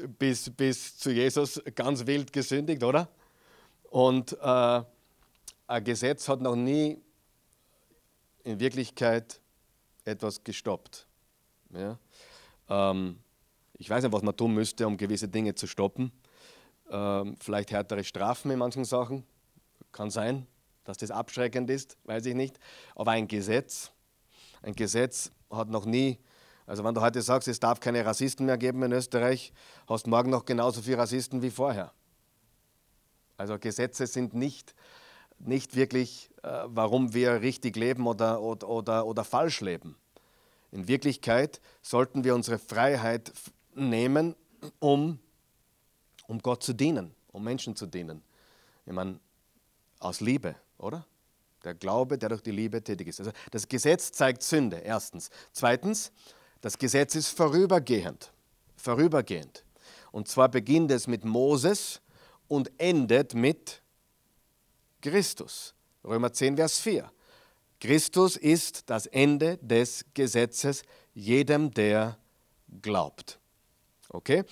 [0.18, 3.08] bis, bis zu Jesus ganz wild gesündigt, oder?
[3.90, 4.82] Und äh,
[5.68, 7.00] ein Gesetz hat noch nie
[8.44, 9.40] in Wirklichkeit
[10.04, 11.06] etwas gestoppt.
[11.70, 11.98] Ja?
[12.68, 13.18] Ähm,
[13.78, 16.12] ich weiß nicht, was man tun müsste, um gewisse Dinge zu stoppen.
[16.90, 19.24] Ähm, vielleicht härtere Strafen in manchen Sachen,
[19.92, 20.46] kann sein,
[20.86, 22.58] dass das abschreckend ist, weiß ich nicht.
[22.94, 23.90] Aber ein Gesetz,
[24.62, 26.18] ein Gesetz hat noch nie,
[26.66, 29.52] also wenn du heute sagst, es darf keine Rassisten mehr geben in Österreich,
[29.88, 31.92] hast morgen noch genauso viele Rassisten wie vorher.
[33.36, 34.74] Also Gesetze sind nicht,
[35.38, 39.96] nicht wirklich, äh, warum wir richtig leben oder, oder, oder, oder falsch leben.
[40.72, 43.32] In Wirklichkeit sollten wir unsere Freiheit
[43.74, 44.34] nehmen,
[44.80, 45.18] um,
[46.26, 48.22] um Gott zu dienen, um Menschen zu dienen.
[48.86, 49.20] Ich meine,
[50.00, 51.06] aus Liebe, oder?
[51.64, 53.20] Der Glaube, der durch die Liebe tätig ist.
[53.20, 55.30] Also das Gesetz zeigt Sünde, erstens.
[55.52, 56.12] Zweitens,
[56.60, 58.32] das Gesetz ist vorübergehend.
[58.76, 59.64] Vorübergehend.
[60.12, 62.00] Und zwar beginnt es mit Moses
[62.48, 63.82] und endet mit
[65.02, 65.74] Christus.
[66.04, 67.10] Römer 10, Vers 4.
[67.80, 70.82] Christus ist das Ende des Gesetzes
[71.14, 72.16] jedem, der
[72.80, 73.38] glaubt.
[74.08, 74.44] Okay?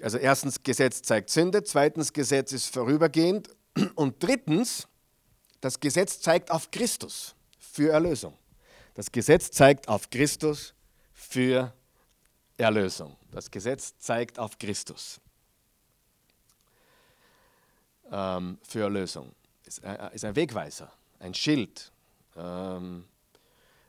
[0.00, 3.48] Also erstens, Gesetz zeigt Sünde, zweitens, Gesetz ist vorübergehend
[3.94, 4.88] und drittens,
[5.60, 8.36] das Gesetz zeigt auf Christus für Erlösung.
[8.94, 10.74] Das Gesetz zeigt auf Christus
[11.12, 11.72] für
[12.56, 13.16] Erlösung.
[13.30, 15.20] Das Gesetz zeigt auf Christus
[18.10, 19.32] ähm, für Erlösung.
[19.64, 21.92] Ist, äh, ist ein Wegweiser, ein Schild.
[22.36, 23.04] Ähm,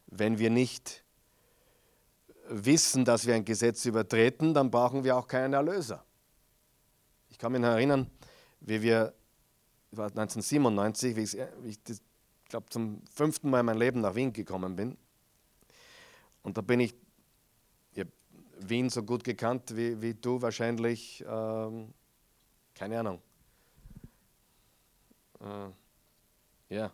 [0.08, 1.04] wenn wir nicht
[2.50, 6.04] wissen, dass wir ein Gesetz übertreten, dann brauchen wir auch keinen Erlöser.
[7.30, 8.10] Ich kann mich erinnern,
[8.60, 9.14] wie wir
[9.92, 12.02] war 1997, wie ich, ich das,
[12.48, 14.98] glaube zum fünften Mal in meinem Leben nach Wien gekommen bin.
[16.44, 16.94] Und da bin ich,
[17.94, 18.06] ich
[18.60, 21.94] Wien so gut gekannt wie, wie du wahrscheinlich, ähm,
[22.74, 23.22] keine Ahnung.
[25.40, 26.92] Äh, ja.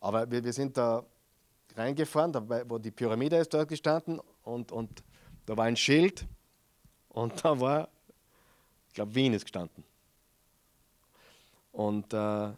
[0.00, 1.04] Aber wir, wir sind da
[1.74, 5.02] reingefahren, da, wo die Pyramide ist dort gestanden und, und
[5.46, 6.26] da war ein Schild
[7.08, 7.88] und da war,
[8.88, 9.84] ich glaube, Wien ist gestanden.
[11.74, 12.52] Und äh,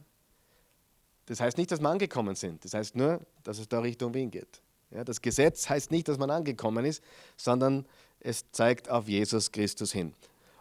[1.25, 2.65] das heißt nicht, dass wir angekommen sind.
[2.65, 4.61] Das heißt nur, dass es da Richtung Wien geht.
[4.91, 7.03] Ja, das Gesetz heißt nicht, dass man angekommen ist,
[7.37, 7.87] sondern
[8.21, 10.13] es zeigt auf Jesus Christus hin.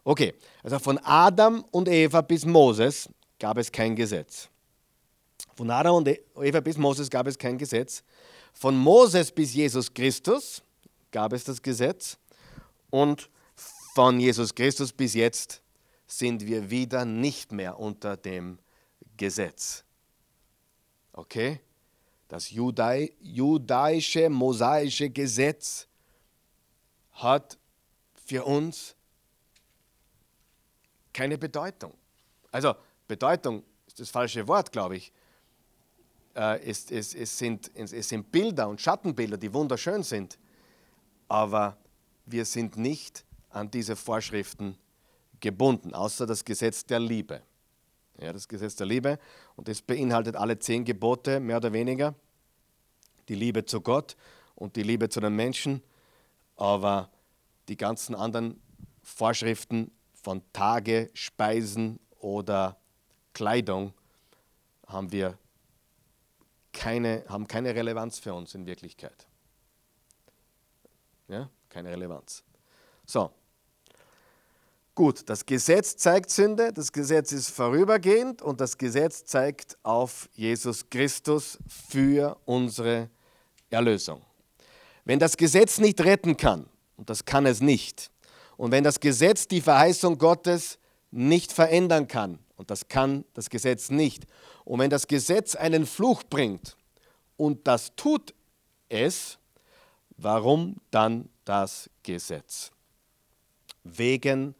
[0.03, 4.47] Okay, also von Adam und Eva bis Moses gab es kein Gesetz.
[5.55, 8.03] Von Adam und Eva bis Moses gab es kein Gesetz.
[8.53, 10.63] Von Moses bis Jesus Christus
[11.11, 12.17] gab es das Gesetz.
[12.89, 13.29] Und
[13.93, 15.61] von Jesus Christus bis jetzt
[16.07, 18.59] sind wir wieder nicht mehr unter dem
[19.17, 19.83] Gesetz.
[21.13, 21.59] Okay?
[22.27, 25.87] Das Judai, judaische, mosaische Gesetz
[27.13, 27.57] hat
[28.25, 28.95] für uns
[31.13, 31.93] keine Bedeutung.
[32.51, 32.75] Also
[33.07, 35.13] Bedeutung ist das falsche Wort, glaube ich.
[36.35, 40.37] Äh, es, es, es, sind, es sind Bilder und Schattenbilder, die wunderschön sind,
[41.27, 41.77] aber
[42.25, 44.77] wir sind nicht an diese Vorschriften
[45.39, 47.41] gebunden, außer das Gesetz der Liebe.
[48.19, 49.19] Ja, das Gesetz der Liebe
[49.55, 52.15] und das beinhaltet alle zehn Gebote, mehr oder weniger.
[53.27, 54.15] Die Liebe zu Gott
[54.55, 55.81] und die Liebe zu den Menschen,
[56.55, 57.09] aber
[57.67, 58.61] die ganzen anderen
[59.03, 62.77] Vorschriften von Tage, Speisen oder
[63.33, 63.93] Kleidung
[64.87, 65.37] haben wir
[66.71, 69.27] keine, haben keine Relevanz für uns in Wirklichkeit.
[71.27, 72.43] Ja, keine Relevanz.
[73.05, 73.31] So,
[74.95, 80.89] Gut, das Gesetz zeigt Sünde, das Gesetz ist vorübergehend und das Gesetz zeigt auf Jesus
[80.89, 83.09] Christus für unsere
[83.69, 84.21] Erlösung.
[85.03, 88.09] Wenn das Gesetz nicht retten kann, und das kann es nicht,
[88.55, 90.79] und wenn das Gesetz die Verheißung Gottes
[91.11, 94.23] nicht verändern kann, und das kann das Gesetz nicht,
[94.63, 96.77] und wenn das Gesetz einen Fluch bringt,
[97.35, 98.33] und das tut
[98.87, 99.39] es,
[100.15, 102.71] warum dann das Gesetz?
[103.83, 104.55] Wegen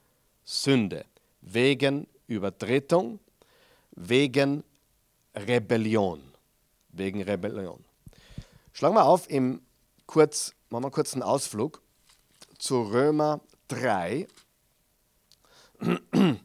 [0.45, 1.05] Sünde,
[1.41, 3.19] wegen Übertretung,
[3.91, 4.63] wegen
[5.35, 6.21] Rebellion.
[6.89, 7.83] Wegen Rebellion.
[8.71, 9.61] Schlagen wir auf im
[10.05, 11.81] kurz, machen wir kurz einen Ausflug
[12.57, 14.27] zu Römer 3.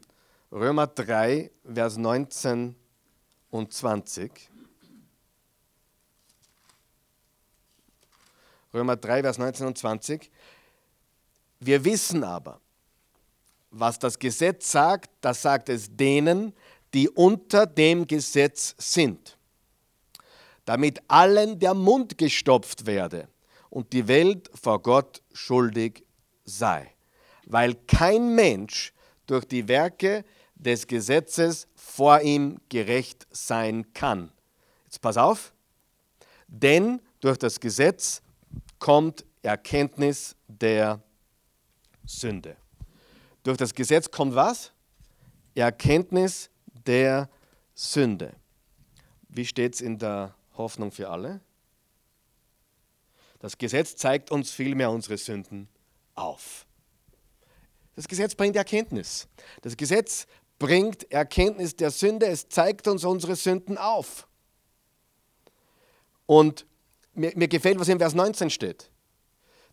[0.51, 2.75] Römer 3, Vers 19
[3.51, 4.49] und 20.
[8.73, 10.31] Römer 3, Vers 19 und 20.
[11.59, 12.59] Wir wissen aber,
[13.71, 16.53] was das Gesetz sagt, das sagt es denen,
[16.93, 19.37] die unter dem Gesetz sind,
[20.65, 23.29] damit allen der Mund gestopft werde
[23.69, 26.03] und die Welt vor Gott schuldig
[26.43, 26.93] sei,
[27.45, 28.93] weil kein Mensch
[29.25, 34.31] durch die Werke des Gesetzes vor ihm gerecht sein kann.
[34.83, 35.53] Jetzt pass auf,
[36.47, 38.21] denn durch das Gesetz
[38.77, 41.01] kommt Erkenntnis der
[42.05, 42.57] Sünde.
[43.43, 44.71] Durch das Gesetz kommt was?
[45.55, 46.49] Erkenntnis
[46.85, 47.29] der
[47.73, 48.33] Sünde.
[49.29, 51.41] Wie steht es in der Hoffnung für alle?
[53.39, 55.67] Das Gesetz zeigt uns vielmehr unsere Sünden
[56.15, 56.65] auf.
[57.95, 59.27] Das Gesetz bringt Erkenntnis.
[59.61, 60.27] Das Gesetz
[60.59, 62.27] bringt Erkenntnis der Sünde.
[62.27, 64.27] Es zeigt uns unsere Sünden auf.
[66.27, 66.65] Und
[67.13, 68.91] mir, mir gefällt, was im Vers 19 steht.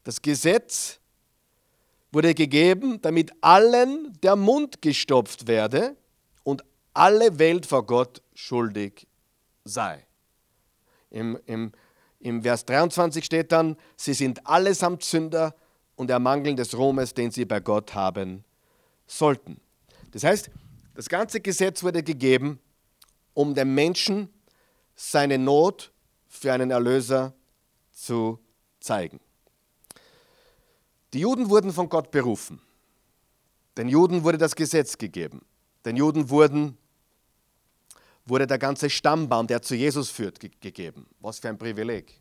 [0.02, 0.98] Das Gesetz
[2.12, 5.97] wurde gegeben, damit allen der Mund gestopft werde
[6.42, 9.07] und alle Welt vor Gott schuldig
[9.64, 10.07] sei.
[11.11, 11.73] Im, im,
[12.21, 15.55] Im Vers 23 steht dann, sie sind allesamt Sünder
[15.97, 18.44] und ermangeln des Ruhmes, den sie bei Gott haben
[19.07, 19.61] sollten.
[20.12, 20.51] Das heißt,
[20.94, 22.59] das ganze Gesetz wurde gegeben,
[23.35, 24.29] um dem Menschen
[24.94, 25.92] seine Not
[26.27, 27.35] für einen Erlöser
[27.92, 28.38] zu
[28.81, 29.21] zeigen.
[31.14, 32.61] Die Juden wurden von Gott berufen.
[33.77, 35.40] Den Juden wurde das Gesetz gegeben.
[35.85, 36.77] Den Juden wurden,
[38.27, 41.07] wurde der ganze Stammbaum, der zu Jesus führt, ge gegeben.
[41.21, 42.21] Was für ein Privileg.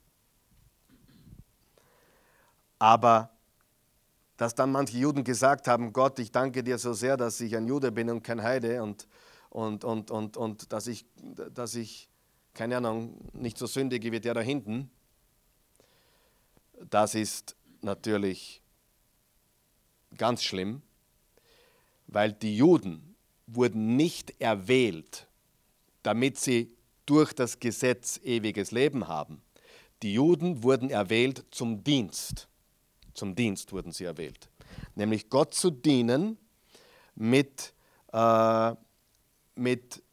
[2.80, 3.32] Aber
[4.38, 7.66] dass dann manche Juden gesagt haben, Gott, ich danke dir so sehr, dass ich ein
[7.66, 9.08] Jude bin und kein Heide und,
[9.50, 11.06] und, und, und, und dass, ich,
[11.54, 12.08] dass ich,
[12.54, 14.92] keine Ahnung, nicht so sündige wie der da hinten,
[16.90, 18.62] das ist natürlich
[20.18, 20.82] ganz schlimm,
[22.08, 23.16] weil die Juden
[23.48, 25.28] wurden nicht erwählt,
[26.04, 26.76] damit sie
[27.06, 29.42] durch das Gesetz ewiges Leben haben.
[30.04, 32.48] Die Juden wurden erwählt zum Dienst.
[33.14, 34.50] Zum Dienst wurden sie erwählt.
[34.96, 36.38] Nämlich Gott zu dienen
[37.16, 37.74] mit,
[38.14, 38.76] äh,
[39.56, 40.04] mit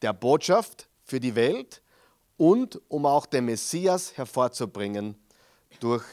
[0.00, 1.82] der Botschaft für die Welt
[2.36, 5.16] und um auch den Messias hervorzubringen
[5.80, 6.04] durch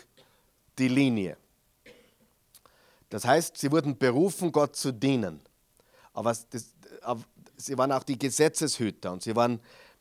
[0.77, 1.38] die Linie.
[3.13, 5.39] Das heißt, sie wurden berufen, Gott zu dienen.
[6.13, 6.73] Aber das,
[7.58, 9.60] sie waren auch die Gesetzeshüter und sie waren,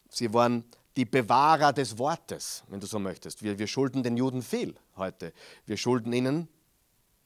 [0.09, 0.65] sie waren
[0.97, 3.43] die Bewahrer des Wortes, wenn du so möchtest.
[3.43, 5.35] Wir, wir schulden den Juden viel heute.
[5.67, 6.49] Wir schulden ihnen,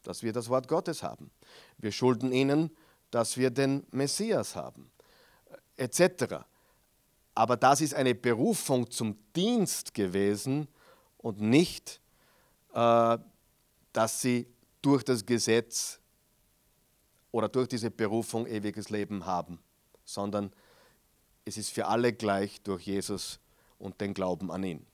[0.03, 1.31] dass wir das Wort Gottes haben.
[1.79, 2.77] Wir schulden ihnen,
[3.13, 4.91] dass wir den Messias haben,
[5.77, 6.39] etc.
[7.33, 10.67] Aber das ist eine Berufung zum Dienst gewesen
[11.19, 12.01] und nicht,
[12.75, 13.19] äh,
[13.93, 14.49] dass sie
[14.83, 15.99] durch das Gesetz
[17.33, 19.59] oder durch diese Berufung ewiges Leben haben,
[20.05, 20.53] sondern
[21.45, 23.39] es ist für alle gleich durch Jesus
[23.79, 24.87] und den Glauben an ihn.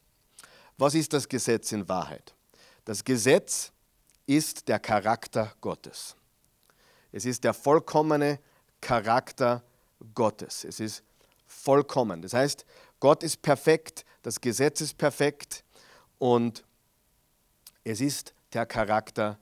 [0.77, 2.35] Was ist das Gesetz in Wahrheit?
[2.85, 3.73] Das Gesetz
[4.27, 6.17] ist der Charakter Gottes.
[7.13, 8.41] Es ist der vollkommene
[8.81, 9.63] Charakter
[10.15, 10.65] Gottes.
[10.65, 11.05] Es ist
[11.47, 12.23] vollkommen.
[12.23, 12.65] Das heißt,
[12.99, 15.65] Gott ist perfekt, das Gesetz ist perfekt
[16.19, 16.65] und
[17.85, 19.39] es ist der Charakter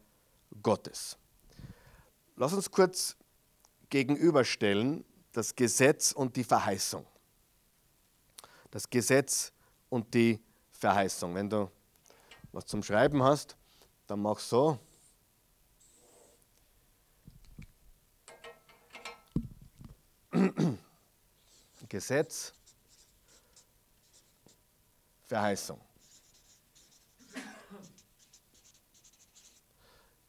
[0.62, 1.16] Gottes.
[2.36, 3.16] Lass uns kurz
[3.88, 7.06] gegenüberstellen das Gesetz und die Verheißung.
[8.70, 9.52] Das Gesetz
[9.88, 10.40] und die
[10.72, 11.34] Verheißung.
[11.34, 11.70] Wenn du
[12.52, 13.56] was zum Schreiben hast,
[14.06, 14.78] dann mach so.
[21.88, 22.52] Gesetz,
[25.26, 25.80] Verheißung.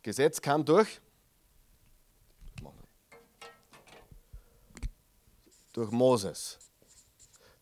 [0.02, 1.00] Gesetz kam durch
[5.74, 6.58] durch Moses.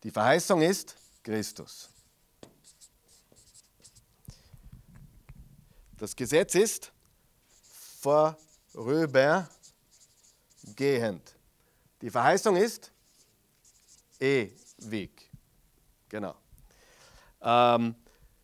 [0.04, 1.90] Die Verheißung ist Christus.
[5.98, 6.92] Das Gesetz ist
[8.00, 9.50] vorübergehend.
[12.02, 12.92] Die Verheißung ist
[14.20, 15.30] ewig.
[16.08, 16.36] Genau.
[17.42, 17.96] Ähm,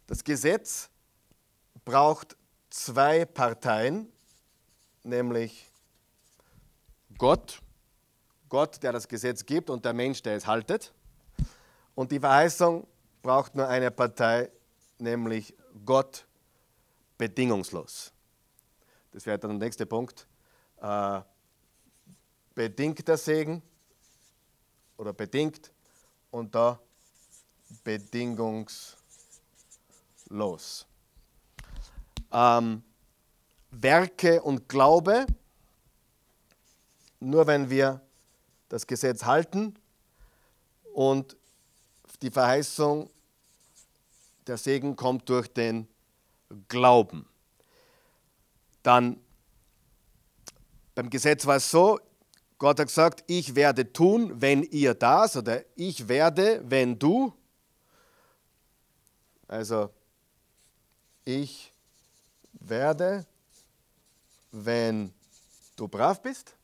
[0.05, 0.89] das Gesetz
[1.86, 2.36] braucht
[2.76, 4.11] zwei Parteien,
[5.03, 5.71] nämlich
[7.17, 7.61] Gott,
[8.49, 10.93] Gott, der das Gesetz gibt und der Mensch, der es haltet.
[11.95, 12.86] Und die Verheißung
[13.21, 14.51] braucht nur eine Partei,
[14.97, 15.55] nämlich
[15.86, 16.28] Gott
[17.17, 18.11] bedingungslos.
[19.11, 20.28] Das wäre dann der nächste Punkt.
[20.82, 21.21] Äh,
[22.53, 23.61] bedingter Segen
[24.97, 25.71] oder bedingt
[26.30, 26.78] und da
[27.86, 30.86] bedingungslos.
[32.38, 32.83] Ähm,
[33.71, 35.25] Werke und Glaube,
[37.21, 38.01] nur wenn wir
[38.67, 39.73] das Gesetz halten
[40.93, 41.38] und
[42.21, 43.09] die Verheißung,
[44.47, 45.88] der Segen kommt durch den
[46.67, 47.25] Glauben.
[48.83, 49.17] Dann
[50.93, 51.99] beim Gesetz war es so,
[52.57, 57.33] Gott hat gesagt, ich werde tun, wenn ihr das, oder ich werde, wenn du.
[59.47, 59.89] Also,
[61.23, 61.71] ich
[62.70, 63.26] werde,
[64.51, 65.13] wenn
[65.76, 66.55] du brav bist.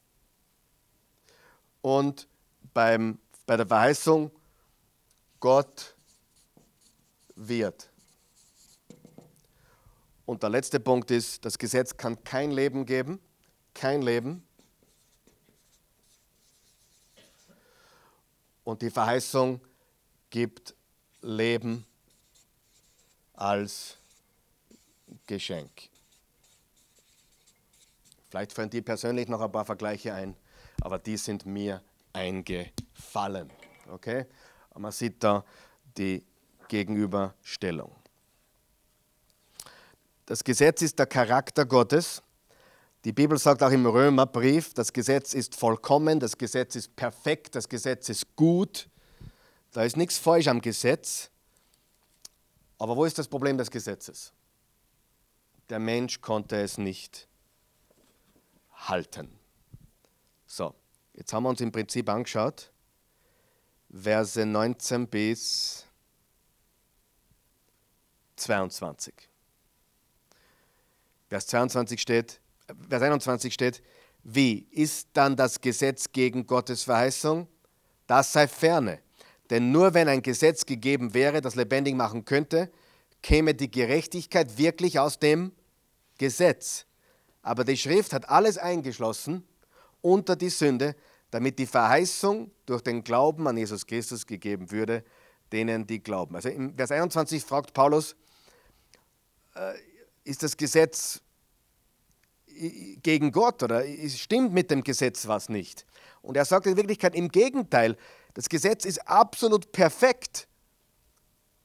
[1.82, 2.28] Und
[2.74, 4.32] beim, bei der Verheißung,
[5.40, 5.96] Gott
[7.36, 7.90] wird.
[10.26, 13.20] Und der letzte Punkt ist, das Gesetz kann kein Leben geben,
[13.74, 14.48] kein Leben.
[18.64, 19.60] Und die Verheißung
[20.30, 20.76] gibt
[21.22, 21.86] Leben
[23.34, 23.98] als
[25.28, 25.91] Geschenk.
[28.32, 30.38] Vielleicht fallen dir persönlich noch ein paar Vergleiche ein,
[30.80, 33.52] aber die sind mir eingefallen.
[33.92, 34.26] Okay?
[34.78, 35.44] man sieht da
[35.98, 36.24] die
[36.70, 37.94] Gegenüberstellung.
[40.26, 42.24] Das Gesetz ist der Charakter Gottes.
[43.04, 47.68] Die Bibel sagt auch im Römerbrief, das Gesetz ist vollkommen, das Gesetz ist perfekt, das
[47.68, 48.88] Gesetz ist gut.
[49.74, 51.30] Da ist nichts falsch am Gesetz.
[52.78, 54.32] Aber wo ist das Problem des Gesetzes?
[55.70, 57.28] Der Mensch konnte es nicht
[58.88, 59.30] halten.
[60.46, 60.74] So,
[61.14, 62.72] jetzt haben wir uns im Prinzip angeschaut,
[63.94, 65.86] Verse 19 bis
[68.38, 69.14] 22.
[71.30, 72.40] Vers 22 steht,
[72.90, 73.82] Vers 21 steht,
[74.24, 77.48] wie ist dann das Gesetz gegen Gottes Verheißung?
[78.08, 79.00] Das sei ferne.
[79.50, 82.72] Denn nur wenn ein Gesetz gegeben wäre, das lebendig machen könnte,
[83.22, 85.52] käme die Gerechtigkeit wirklich aus dem
[86.18, 86.86] Gesetz.
[87.42, 89.48] Aber die Schrift hat alles eingeschlossen
[90.02, 90.96] unter die Sünde,
[91.32, 95.04] damit die Verheißung durch den Glauben an Jesus Christus gegeben würde,
[95.52, 96.36] denen die glauben.
[96.36, 98.16] Also im Vers 21 fragt Paulus,
[99.56, 99.74] äh,
[100.24, 101.22] ist das Gesetz
[103.02, 105.86] gegen Gott oder stimmt mit dem Gesetz was nicht?
[106.22, 107.98] Und er sagt in Wirklichkeit im Gegenteil,
[108.34, 110.48] das Gesetz ist absolut perfekt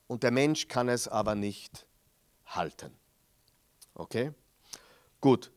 [0.06, 1.86] und der Mensch kann es aber nicht
[2.46, 2.92] halten.
[3.94, 4.32] Okay?
[5.20, 5.50] Gut.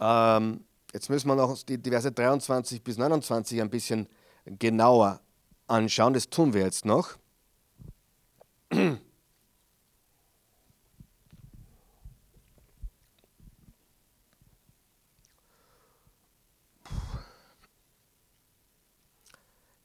[0.00, 0.64] Ähm,
[0.94, 4.08] Jetzt müssen wir noch die Verse 23 bis 29 ein bisschen
[4.46, 5.20] genauer
[5.66, 6.14] anschauen.
[6.14, 7.16] Das tun wir jetzt noch.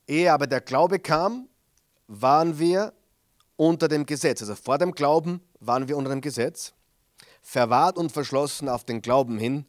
[0.05, 1.49] Ehe aber der Glaube kam,
[2.07, 2.93] waren wir
[3.55, 4.41] unter dem Gesetz.
[4.41, 6.74] Also vor dem Glauben waren wir unter dem Gesetz,
[7.41, 9.66] verwahrt und verschlossen auf den Glauben hin,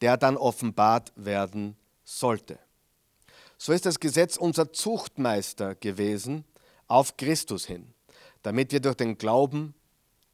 [0.00, 2.58] der dann offenbart werden sollte.
[3.56, 6.44] So ist das Gesetz unser Zuchtmeister gewesen
[6.86, 7.92] auf Christus hin,
[8.42, 9.74] damit wir durch den Glauben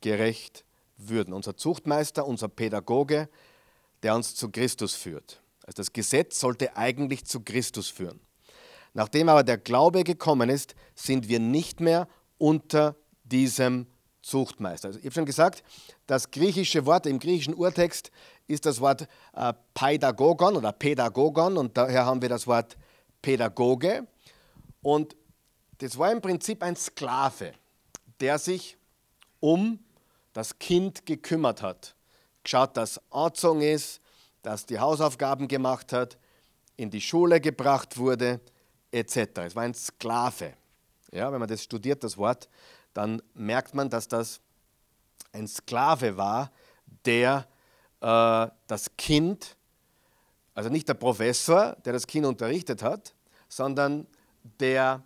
[0.00, 0.64] gerecht
[0.98, 1.32] würden.
[1.32, 3.28] Unser Zuchtmeister, unser Pädagoge,
[4.02, 5.40] der uns zu Christus führt.
[5.66, 8.20] Also das Gesetz sollte eigentlich zu Christus führen.
[8.92, 12.06] Nachdem aber der Glaube gekommen ist, sind wir nicht mehr
[12.38, 12.94] unter
[13.24, 13.86] diesem
[14.22, 14.88] Zuchtmeister.
[14.88, 15.64] Also ich habe schon gesagt,
[16.06, 18.10] das griechische Wort im griechischen Urtext
[18.46, 22.76] ist das Wort äh, Pädagogon oder Pädagogon und daher haben wir das Wort
[23.22, 24.06] Pädagoge.
[24.82, 25.16] Und
[25.78, 27.52] das war im Prinzip ein Sklave,
[28.20, 28.76] der sich
[29.40, 29.78] um
[30.32, 31.94] das Kind gekümmert hat.
[32.42, 34.00] Geschaut, dass angezogen ist,
[34.42, 36.18] dass die Hausaufgaben gemacht hat,
[36.76, 38.40] in die Schule gebracht wurde,
[38.92, 39.16] etc.
[39.46, 40.54] Es war ein Sklave.
[41.12, 42.48] Ja, wenn man das studiert, das Wort,
[42.92, 44.40] dann merkt man, dass das
[45.32, 46.50] ein Sklave war,
[47.04, 47.46] der
[48.04, 49.56] äh, das Kind,
[50.52, 53.14] also nicht der Professor, der das Kind unterrichtet hat,
[53.48, 54.06] sondern
[54.60, 55.02] der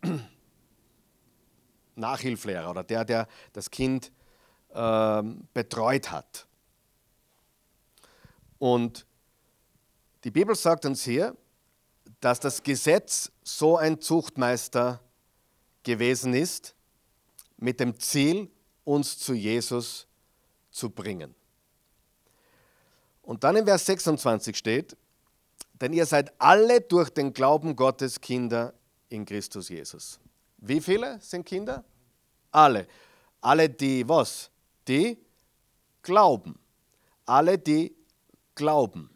[1.96, 4.10] Nachhilflehrer oder der, der das Kind
[4.70, 6.46] äh, betreut hat.
[8.58, 9.06] Und
[10.24, 11.36] die Bibel sagt uns hier,
[12.20, 15.00] dass das Gesetz so ein Zuchtmeister
[15.82, 16.74] gewesen ist,
[17.58, 18.50] mit dem Ziel,
[18.84, 20.06] uns zu Jesus
[20.70, 21.34] zu bringen.
[23.22, 24.96] Und dann im Vers 26 steht,
[25.80, 28.74] denn ihr seid alle durch den Glauben Gottes Kinder
[29.08, 30.20] in Christus Jesus.
[30.58, 31.84] Wie viele sind Kinder?
[32.50, 32.86] Alle.
[33.40, 34.50] Alle, die was?
[34.86, 35.16] Die
[36.02, 36.58] glauben.
[37.24, 37.94] Alle, die
[38.54, 39.10] glauben.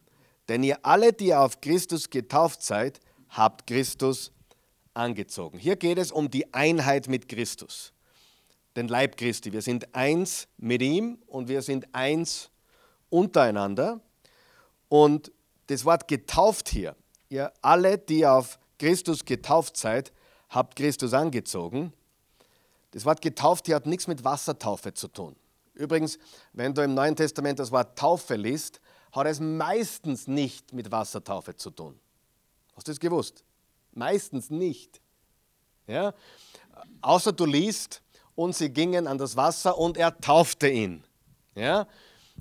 [0.48, 4.32] Denn ihr alle, die auf Christus getauft seid, habt Christus
[4.94, 5.58] angezogen.
[5.58, 7.92] Hier geht es um die Einheit mit Christus,
[8.76, 9.52] den Leib Christi.
[9.52, 12.50] Wir sind eins mit ihm und wir sind eins
[13.14, 14.00] untereinander.
[14.88, 15.30] Und
[15.68, 16.96] das Wort getauft hier,
[17.28, 20.12] ihr alle, die auf Christus getauft seid,
[20.50, 21.92] habt Christus angezogen.
[22.90, 25.36] Das Wort getauft hier hat nichts mit Wassertaufe zu tun.
[25.74, 26.18] Übrigens,
[26.52, 28.80] wenn du im Neuen Testament das Wort Taufe liest,
[29.12, 31.98] hat es meistens nicht mit Wassertaufe zu tun.
[32.76, 33.44] Hast du das gewusst?
[33.92, 35.00] Meistens nicht.
[35.86, 36.14] Ja?
[37.00, 38.02] Außer du liest,
[38.34, 41.04] und sie gingen an das Wasser und er taufte ihn.
[41.54, 41.86] Ja?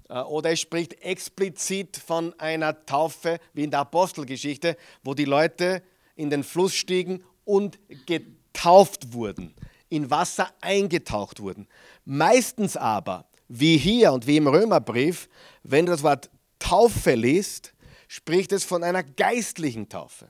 [0.09, 5.83] Äh, oder es spricht explizit von einer Taufe, wie in der Apostelgeschichte, wo die Leute
[6.15, 9.53] in den Fluss stiegen und getauft wurden,
[9.89, 11.67] in Wasser eingetaucht wurden.
[12.05, 15.29] Meistens aber, wie hier und wie im Römerbrief,
[15.63, 16.29] wenn du das Wort
[16.59, 17.73] Taufe liest,
[18.07, 20.29] spricht es von einer geistlichen Taufe,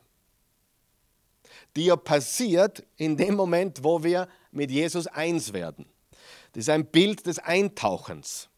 [1.76, 5.86] die ja passiert in dem Moment, wo wir mit Jesus eins werden.
[6.54, 8.50] Das ist ein Bild des Eintauchens.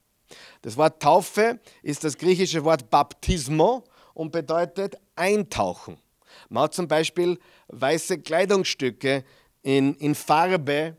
[0.61, 5.97] Das Wort Taufe ist das griechische Wort Baptismo und bedeutet eintauchen.
[6.49, 9.23] Man hat zum Beispiel weiße Kleidungsstücke
[9.61, 10.97] in, in Farbe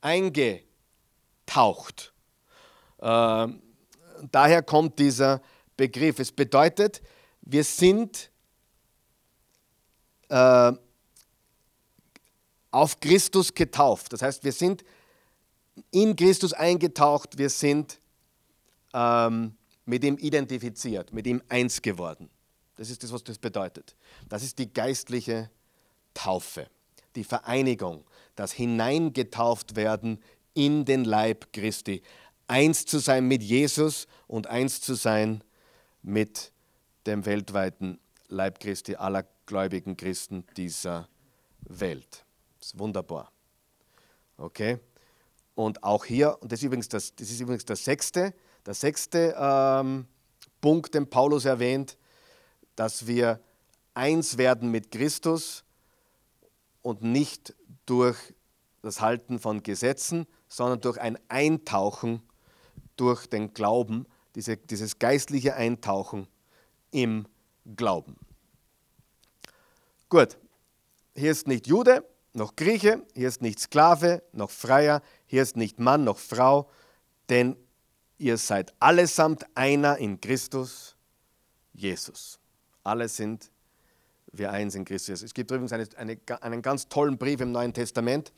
[0.00, 0.64] eingetaucht.
[2.98, 3.48] Äh,
[4.30, 5.42] daher kommt dieser
[5.76, 6.18] Begriff.
[6.18, 7.02] Es bedeutet,
[7.42, 8.30] wir sind
[10.28, 10.72] äh,
[12.70, 14.12] auf Christus getauft.
[14.12, 14.84] Das heißt, wir sind
[15.90, 18.00] in Christus eingetaucht, wir sind
[18.96, 22.30] ähm, mit ihm identifiziert, mit ihm eins geworden.
[22.76, 23.94] Das ist das, was das bedeutet.
[24.28, 25.50] Das ist die geistliche
[26.14, 26.68] Taufe,
[27.14, 30.18] die Vereinigung, das Hineingetauft werden
[30.54, 32.02] in den Leib Christi.
[32.48, 35.44] Eins zu sein mit Jesus und eins zu sein
[36.02, 36.52] mit
[37.06, 41.08] dem weltweiten Leib Christi aller gläubigen Christen dieser
[41.60, 42.24] Welt.
[42.58, 43.30] Das ist wunderbar.
[44.38, 44.78] Okay?
[45.54, 48.34] Und auch hier, und das ist übrigens das, das, ist übrigens der sechste,
[48.66, 50.06] der sechste ähm,
[50.60, 51.96] Punkt, den Paulus erwähnt,
[52.74, 53.40] dass wir
[53.94, 55.64] eins werden mit Christus
[56.82, 57.54] und nicht
[57.86, 58.16] durch
[58.82, 62.22] das Halten von Gesetzen, sondern durch ein Eintauchen
[62.96, 66.28] durch den Glauben, diese, dieses geistliche Eintauchen
[66.90, 67.26] im
[67.76, 68.16] Glauben.
[70.08, 70.38] Gut,
[71.14, 75.78] hier ist nicht Jude noch Grieche, hier ist nicht Sklave noch Freier, hier ist nicht
[75.78, 76.70] Mann noch Frau,
[77.28, 77.56] denn
[78.18, 80.96] ihr seid allesamt einer in Christus
[81.72, 82.38] Jesus.
[82.82, 83.50] Alle sind
[84.32, 85.22] wir eins in Christus.
[85.22, 88.32] Es gibt übrigens eine, eine, einen ganz tollen Brief im Neuen Testament.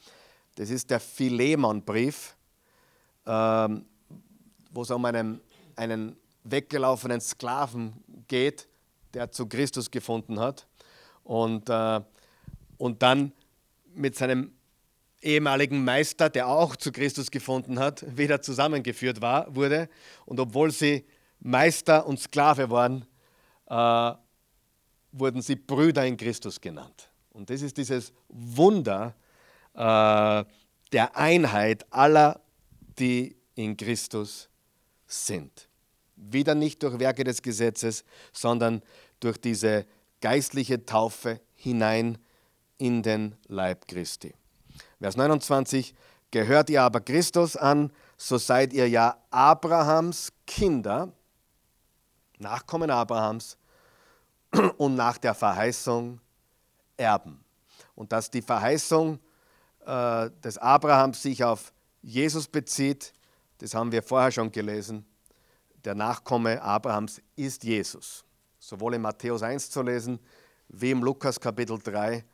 [0.57, 2.37] Das ist der Philemon-Brief,
[3.27, 3.85] ähm,
[4.73, 5.41] wo es um einen,
[5.77, 8.69] einen weggelaufenen Sklaven geht,
[9.15, 10.67] der zu Christus gefunden hat
[11.25, 12.01] und, äh,
[12.77, 13.33] und dann
[13.95, 14.53] mit seinem
[15.21, 19.89] ehemaligen Meister, der auch zu Christus gefunden hat, wieder zusammengeführt war, wurde.
[20.27, 21.05] Und obwohl sie
[21.41, 23.05] Meister und Sklave waren,
[23.67, 24.13] äh,
[25.13, 27.11] wurden sie Brüder in Christus genannt.
[27.31, 29.15] Und das ist dieses Wunder
[29.75, 30.45] äh,
[30.93, 32.41] der Einheit aller,
[32.99, 34.49] die in Christus
[35.07, 35.69] sind.
[36.17, 38.83] Wieder nicht durch Werke des Gesetzes, sondern
[39.21, 39.87] durch diese
[40.21, 42.19] geistliche Taufe hinein
[42.79, 44.35] in den Leib Christi.
[45.01, 45.95] Vers 29,
[46.31, 51.13] gehört ihr aber Christus an, so seid ihr ja Abrahams Kinder,
[52.39, 53.57] Nachkommen Abrahams
[54.77, 56.21] und nach der Verheißung
[56.97, 57.45] Erben.
[57.95, 59.19] Und dass die Verheißung
[59.87, 61.73] äh, des Abrahams sich auf
[62.03, 63.13] Jesus bezieht,
[63.59, 65.05] das haben wir vorher schon gelesen.
[65.85, 68.25] Der Nachkomme Abrahams ist Jesus.
[68.59, 70.19] Sowohl in Matthäus 1 zu lesen,
[70.69, 72.25] wie im Lukas Kapitel 3.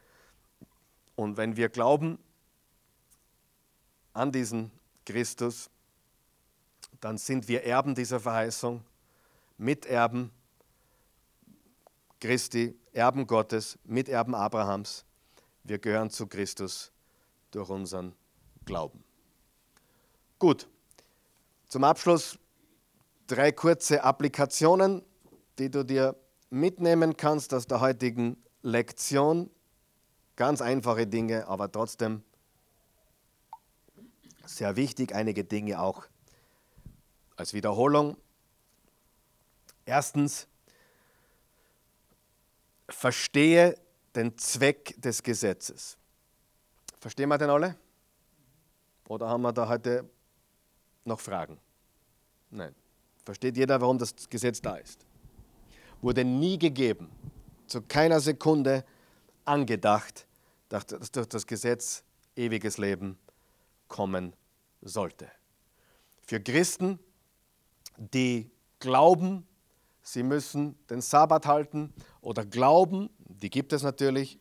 [1.15, 2.19] Und wenn wir glauben
[4.15, 4.71] an diesen
[5.05, 5.69] Christus,
[7.01, 8.83] dann sind wir Erben dieser Verheißung,
[9.59, 10.31] Miterben
[12.21, 15.05] Christi, Erben Gottes, Miterben Abrahams.
[15.63, 16.91] Wir gehören zu Christus
[17.51, 18.15] durch unseren
[18.65, 19.05] Glauben.
[20.39, 20.69] Gut,
[21.69, 22.39] zum Abschluss
[23.27, 25.03] drei kurze Applikationen,
[25.59, 26.17] die du dir
[26.51, 29.51] mitnehmen kannst aus der heutigen Lektion.
[30.37, 32.23] Ganz einfache Dinge, aber trotzdem
[34.47, 35.15] sehr wichtig.
[35.15, 36.07] Einige Dinge auch
[37.37, 38.17] als Wiederholung.
[39.85, 40.47] Erstens,
[42.89, 43.75] verstehe
[44.15, 45.97] den Zweck des Gesetzes.
[47.01, 47.77] Verstehen wir den alle?
[49.09, 50.09] Oder haben wir da heute
[51.05, 51.59] noch Fragen?
[52.51, 52.75] Nein.
[53.25, 55.05] Versteht jeder, warum das Gesetz da ist?
[56.01, 57.11] Wurde nie gegeben,
[57.67, 58.85] zu keiner Sekunde
[59.45, 60.27] angedacht,
[60.69, 62.05] dass durch das Gesetz
[62.37, 63.19] ewiges Leben
[63.95, 64.35] kommen
[64.83, 65.31] sollte.
[66.27, 66.99] Für Christen,
[67.97, 69.47] die glauben,
[70.03, 74.41] sie müssen den Sabbat halten oder glauben, die gibt es natürlich.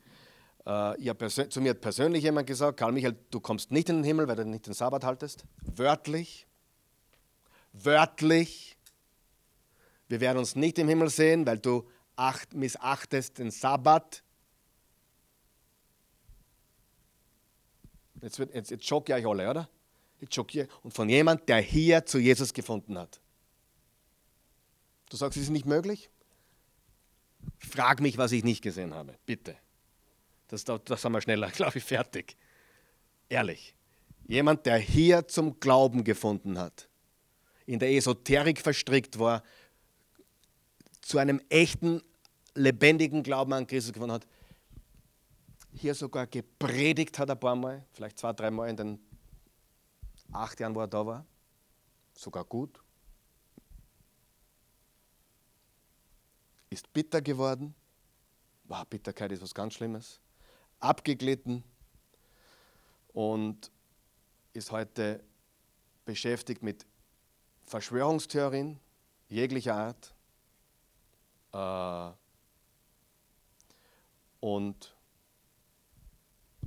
[0.66, 4.28] Äh, zu mir hat persönlich jemand gesagt, Karl Michael, du kommst nicht in den Himmel,
[4.28, 5.46] weil du nicht den Sabbat haltest.
[5.62, 6.48] Wörtlich.
[7.74, 8.76] Wörtlich.
[10.08, 14.24] Wir werden uns nicht im Himmel sehen, weil du acht, missachtest den Sabbat.
[18.24, 19.70] Jetzt, wird, jetzt, jetzt schocke ich euch alle, oder?
[20.22, 23.20] Jetzt schockiere Und von jemand, der hier zu Jesus gefunden hat.
[25.10, 26.10] Du sagst, es ist nicht möglich?
[27.58, 29.58] Frag mich, was ich nicht gesehen habe, bitte.
[30.48, 32.38] Das, das haben wir schneller, glaube ich, fertig.
[33.28, 33.76] Ehrlich.
[34.26, 36.88] Jemand, der hier zum Glauben gefunden hat,
[37.66, 39.44] in der Esoterik verstrickt war,
[41.02, 42.02] zu einem echten,
[42.56, 44.28] lebendigen Glauben an Christus gefunden hat,
[45.76, 49.00] hier sogar gepredigt hat ein paar Mal, vielleicht zwei, drei Mal in den
[50.32, 51.26] acht Jahren, wo er da war,
[52.14, 52.82] sogar gut,
[56.70, 57.76] ist bitter geworden,
[58.66, 60.20] wow, Bitterkeit ist was ganz Schlimmes,
[60.80, 61.64] abgeglitten.
[63.14, 63.72] Und
[64.54, 65.24] ist heute
[66.04, 66.86] beschäftigt mit
[67.64, 68.80] Verschwörungstheorien
[69.30, 70.14] jeglicher Art,
[71.54, 72.16] äh,
[74.40, 74.93] und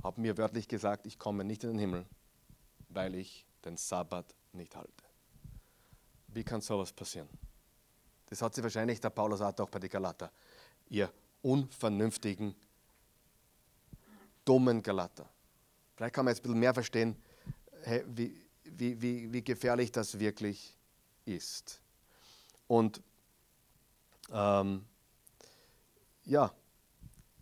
[0.07, 2.05] habe mir wörtlich gesagt, ich komme nicht in den Himmel,
[2.87, 5.03] weil ich den Sabbat nicht halte.
[6.29, 7.27] Wie kann sowas passieren?
[8.27, 10.31] Das hat sie wahrscheinlich der Paulus auch bei den Galater.
[10.89, 12.55] Ihr unvernünftigen,
[14.45, 15.29] dummen Galater.
[15.95, 17.21] Vielleicht kann man jetzt ein bisschen mehr verstehen,
[18.05, 20.77] wie, wie, wie, wie gefährlich das wirklich
[21.25, 21.81] ist.
[22.67, 23.01] Und
[24.31, 24.85] ähm,
[26.23, 26.53] ja,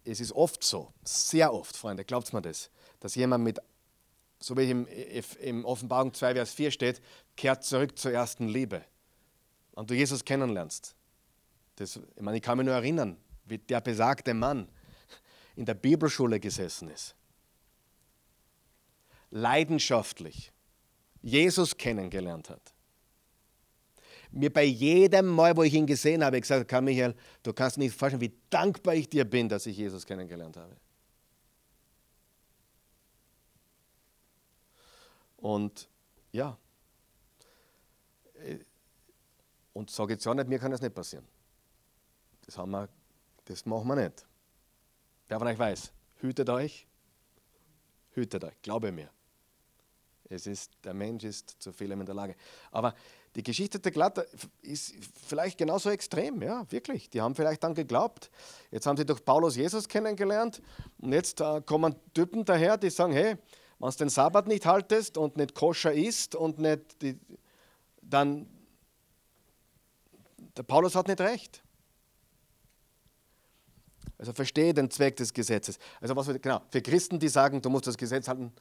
[0.06, 3.60] es ist oft so, sehr oft, Freunde, glaubt mir das, dass jemand mit,
[4.39, 4.88] so wie im,
[5.41, 7.01] im Offenbarung 2, Vers 4 steht,
[7.36, 8.84] kehrt zurück zur ersten Liebe.
[9.74, 10.95] Und du Jesus kennenlernst.
[11.78, 14.70] Das, ich, meine, ich kann mich nur erinnern, wie der besagte Mann
[15.56, 17.16] in der Bibelschule gesessen ist.
[19.32, 20.53] Leidenschaftlich
[21.22, 22.74] Jesus kennengelernt hat
[24.36, 27.96] mir bei jedem Mal, wo ich ihn gesehen habe, gesagt, Karl Michael, du kannst nicht
[27.96, 30.76] vorstellen, wie dankbar ich dir bin, dass ich Jesus kennengelernt habe.
[35.38, 35.90] Und
[36.32, 36.58] ja,
[38.36, 38.60] äh,
[39.74, 41.26] und sage jetzt auch nicht, mir kann das nicht passieren.
[42.46, 42.90] Das, haben wir,
[43.46, 44.26] das machen wir nicht.
[45.28, 46.88] Wer von euch weiß, hütet euch,
[48.12, 49.10] hütet euch, glaube mir.
[50.30, 52.36] Es ist, der Mensch ist zu vielem in der Lage.
[52.72, 52.96] Aber
[53.36, 54.26] die Geschichte der Glatter
[54.62, 54.94] ist
[55.28, 57.10] vielleicht genauso extrem, ja, wirklich.
[57.10, 58.32] Die haben vielleicht dann geglaubt.
[58.72, 60.62] Jetzt haben sie durch Paulus Jesus kennengelernt
[61.00, 63.36] und jetzt äh, kommen Typen daher, die sagen: Hey,
[63.80, 67.20] wenn du den Sabbat nicht haltest und nicht koscher isst und nicht, die,
[68.02, 68.48] dann,
[70.56, 71.62] der Paulus hat nicht recht.
[74.18, 75.78] Also verstehe den Zweck des Gesetzes.
[76.00, 78.54] Also was wir, genau, für Christen, die sagen, du musst das Gesetz halten,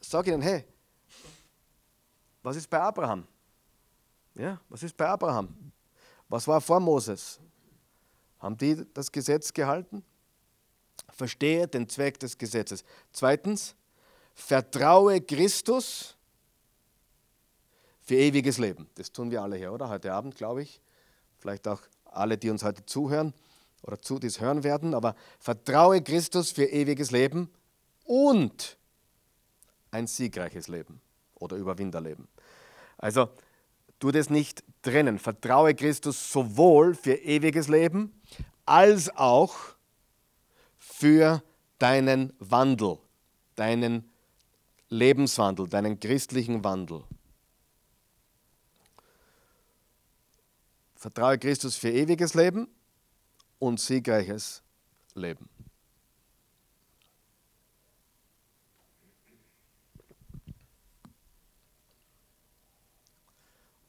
[0.00, 0.64] sag ihnen, hey,
[2.42, 3.26] was ist bei Abraham?
[4.36, 5.72] Ja, was ist bei Abraham?
[6.28, 7.40] Was war vor Moses?
[8.38, 10.04] Haben die das Gesetz gehalten?
[11.10, 12.84] Verstehe den Zweck des Gesetzes.
[13.12, 13.74] Zweitens,
[14.34, 16.16] vertraue Christus
[18.02, 18.88] für ewiges Leben.
[18.94, 19.88] Das tun wir alle hier, oder?
[19.88, 20.80] Heute Abend, glaube ich.
[21.38, 23.32] Vielleicht auch alle, die uns heute zuhören
[23.82, 24.94] oder zu dies hören werden.
[24.94, 27.50] Aber vertraue Christus für ewiges Leben
[28.04, 28.76] und
[29.90, 31.00] ein siegreiches Leben
[31.34, 32.28] oder Überwinderleben.
[32.98, 33.30] Also
[33.98, 35.18] tu das nicht trennen.
[35.18, 38.12] Vertraue Christus sowohl für ewiges Leben
[38.64, 39.56] als auch
[40.76, 41.42] für
[41.78, 42.98] deinen Wandel,
[43.54, 44.10] deinen
[44.88, 47.04] Lebenswandel, deinen christlichen Wandel.
[50.94, 52.68] Vertraue Christus für ewiges Leben
[53.58, 54.62] und siegreiches
[55.14, 55.48] Leben.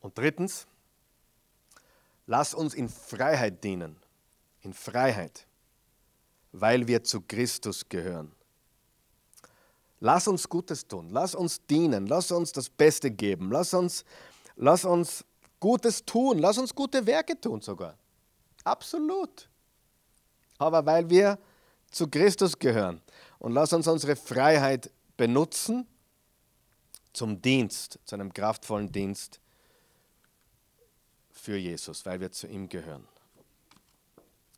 [0.08, 0.66] Und drittens,
[2.28, 3.98] lass uns in Freiheit dienen.
[4.62, 5.46] In Freiheit,
[6.54, 8.32] weil wir zu Christus gehören.
[10.00, 14.06] Lass uns Gutes tun, lass uns dienen, lass uns das Beste geben, lass uns,
[14.56, 15.26] lass uns
[15.60, 17.98] Gutes tun, lass uns gute Werke tun sogar.
[18.64, 19.50] Absolut.
[20.58, 21.38] Aber weil wir
[21.92, 23.02] zu Christus gehören
[23.40, 25.86] und lass uns unsere Freiheit benutzen
[27.12, 29.42] zum Dienst, zu einem kraftvollen Dienst
[31.48, 33.08] für Jesus, weil wir zu ihm gehören.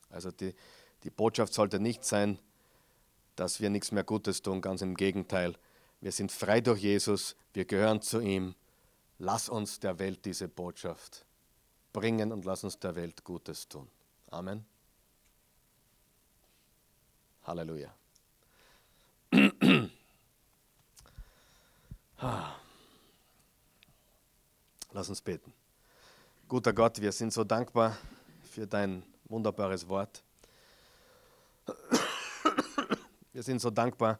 [0.09, 0.55] Also die,
[1.03, 2.39] die Botschaft sollte nicht sein,
[3.35, 5.55] dass wir nichts mehr Gutes tun, ganz im Gegenteil.
[6.01, 8.55] Wir sind frei durch Jesus, wir gehören zu ihm.
[9.19, 11.27] Lass uns der Welt diese Botschaft
[11.93, 13.87] bringen und lass uns der Welt Gutes tun.
[14.31, 14.65] Amen.
[17.43, 17.93] Halleluja.
[24.91, 25.53] Lass uns beten.
[26.49, 27.95] Guter Gott, wir sind so dankbar
[28.41, 30.23] für dein wunderbares Wort.
[33.31, 34.19] Wir sind so dankbar,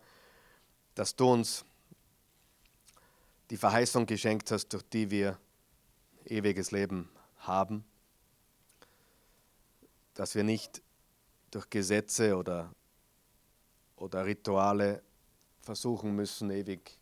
[0.94, 1.66] dass du uns
[3.50, 5.40] die Verheißung geschenkt hast, durch die wir
[6.26, 7.10] ewiges Leben
[7.40, 7.84] haben,
[10.14, 10.84] dass wir nicht
[11.50, 12.72] durch Gesetze oder,
[13.96, 15.02] oder Rituale
[15.62, 16.99] versuchen müssen, ewig,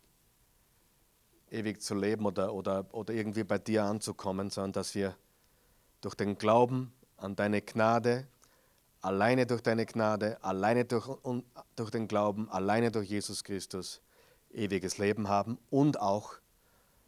[1.50, 5.16] ewig zu leben oder, oder, oder irgendwie bei dir anzukommen, sondern dass wir
[6.00, 8.26] durch den Glauben an deine Gnade,
[9.00, 11.08] alleine durch deine Gnade, alleine durch,
[11.76, 14.00] durch den Glauben, alleine durch Jesus Christus
[14.50, 16.34] ewiges Leben haben und auch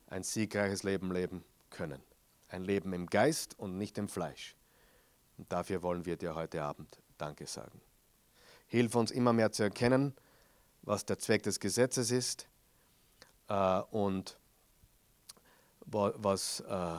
[0.09, 2.03] ein siegreiches Leben leben können.
[2.49, 4.57] Ein Leben im Geist und nicht im Fleisch.
[5.39, 7.81] Und dafür wollen wir dir heute Abend Danke sagen.
[8.67, 10.15] Hilf uns immer mehr zu erkennen,
[10.83, 12.50] was der Zweck des Gesetzes ist
[13.51, 14.39] äh, und
[15.85, 16.99] was, äh,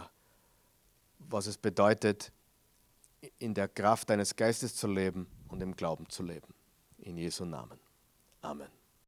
[1.20, 2.32] was es bedeutet,
[3.40, 6.54] in der Kraft deines Geistes zu leben und im Glauben zu leben.
[6.98, 7.80] In Jesu Namen.
[8.42, 8.81] Amen.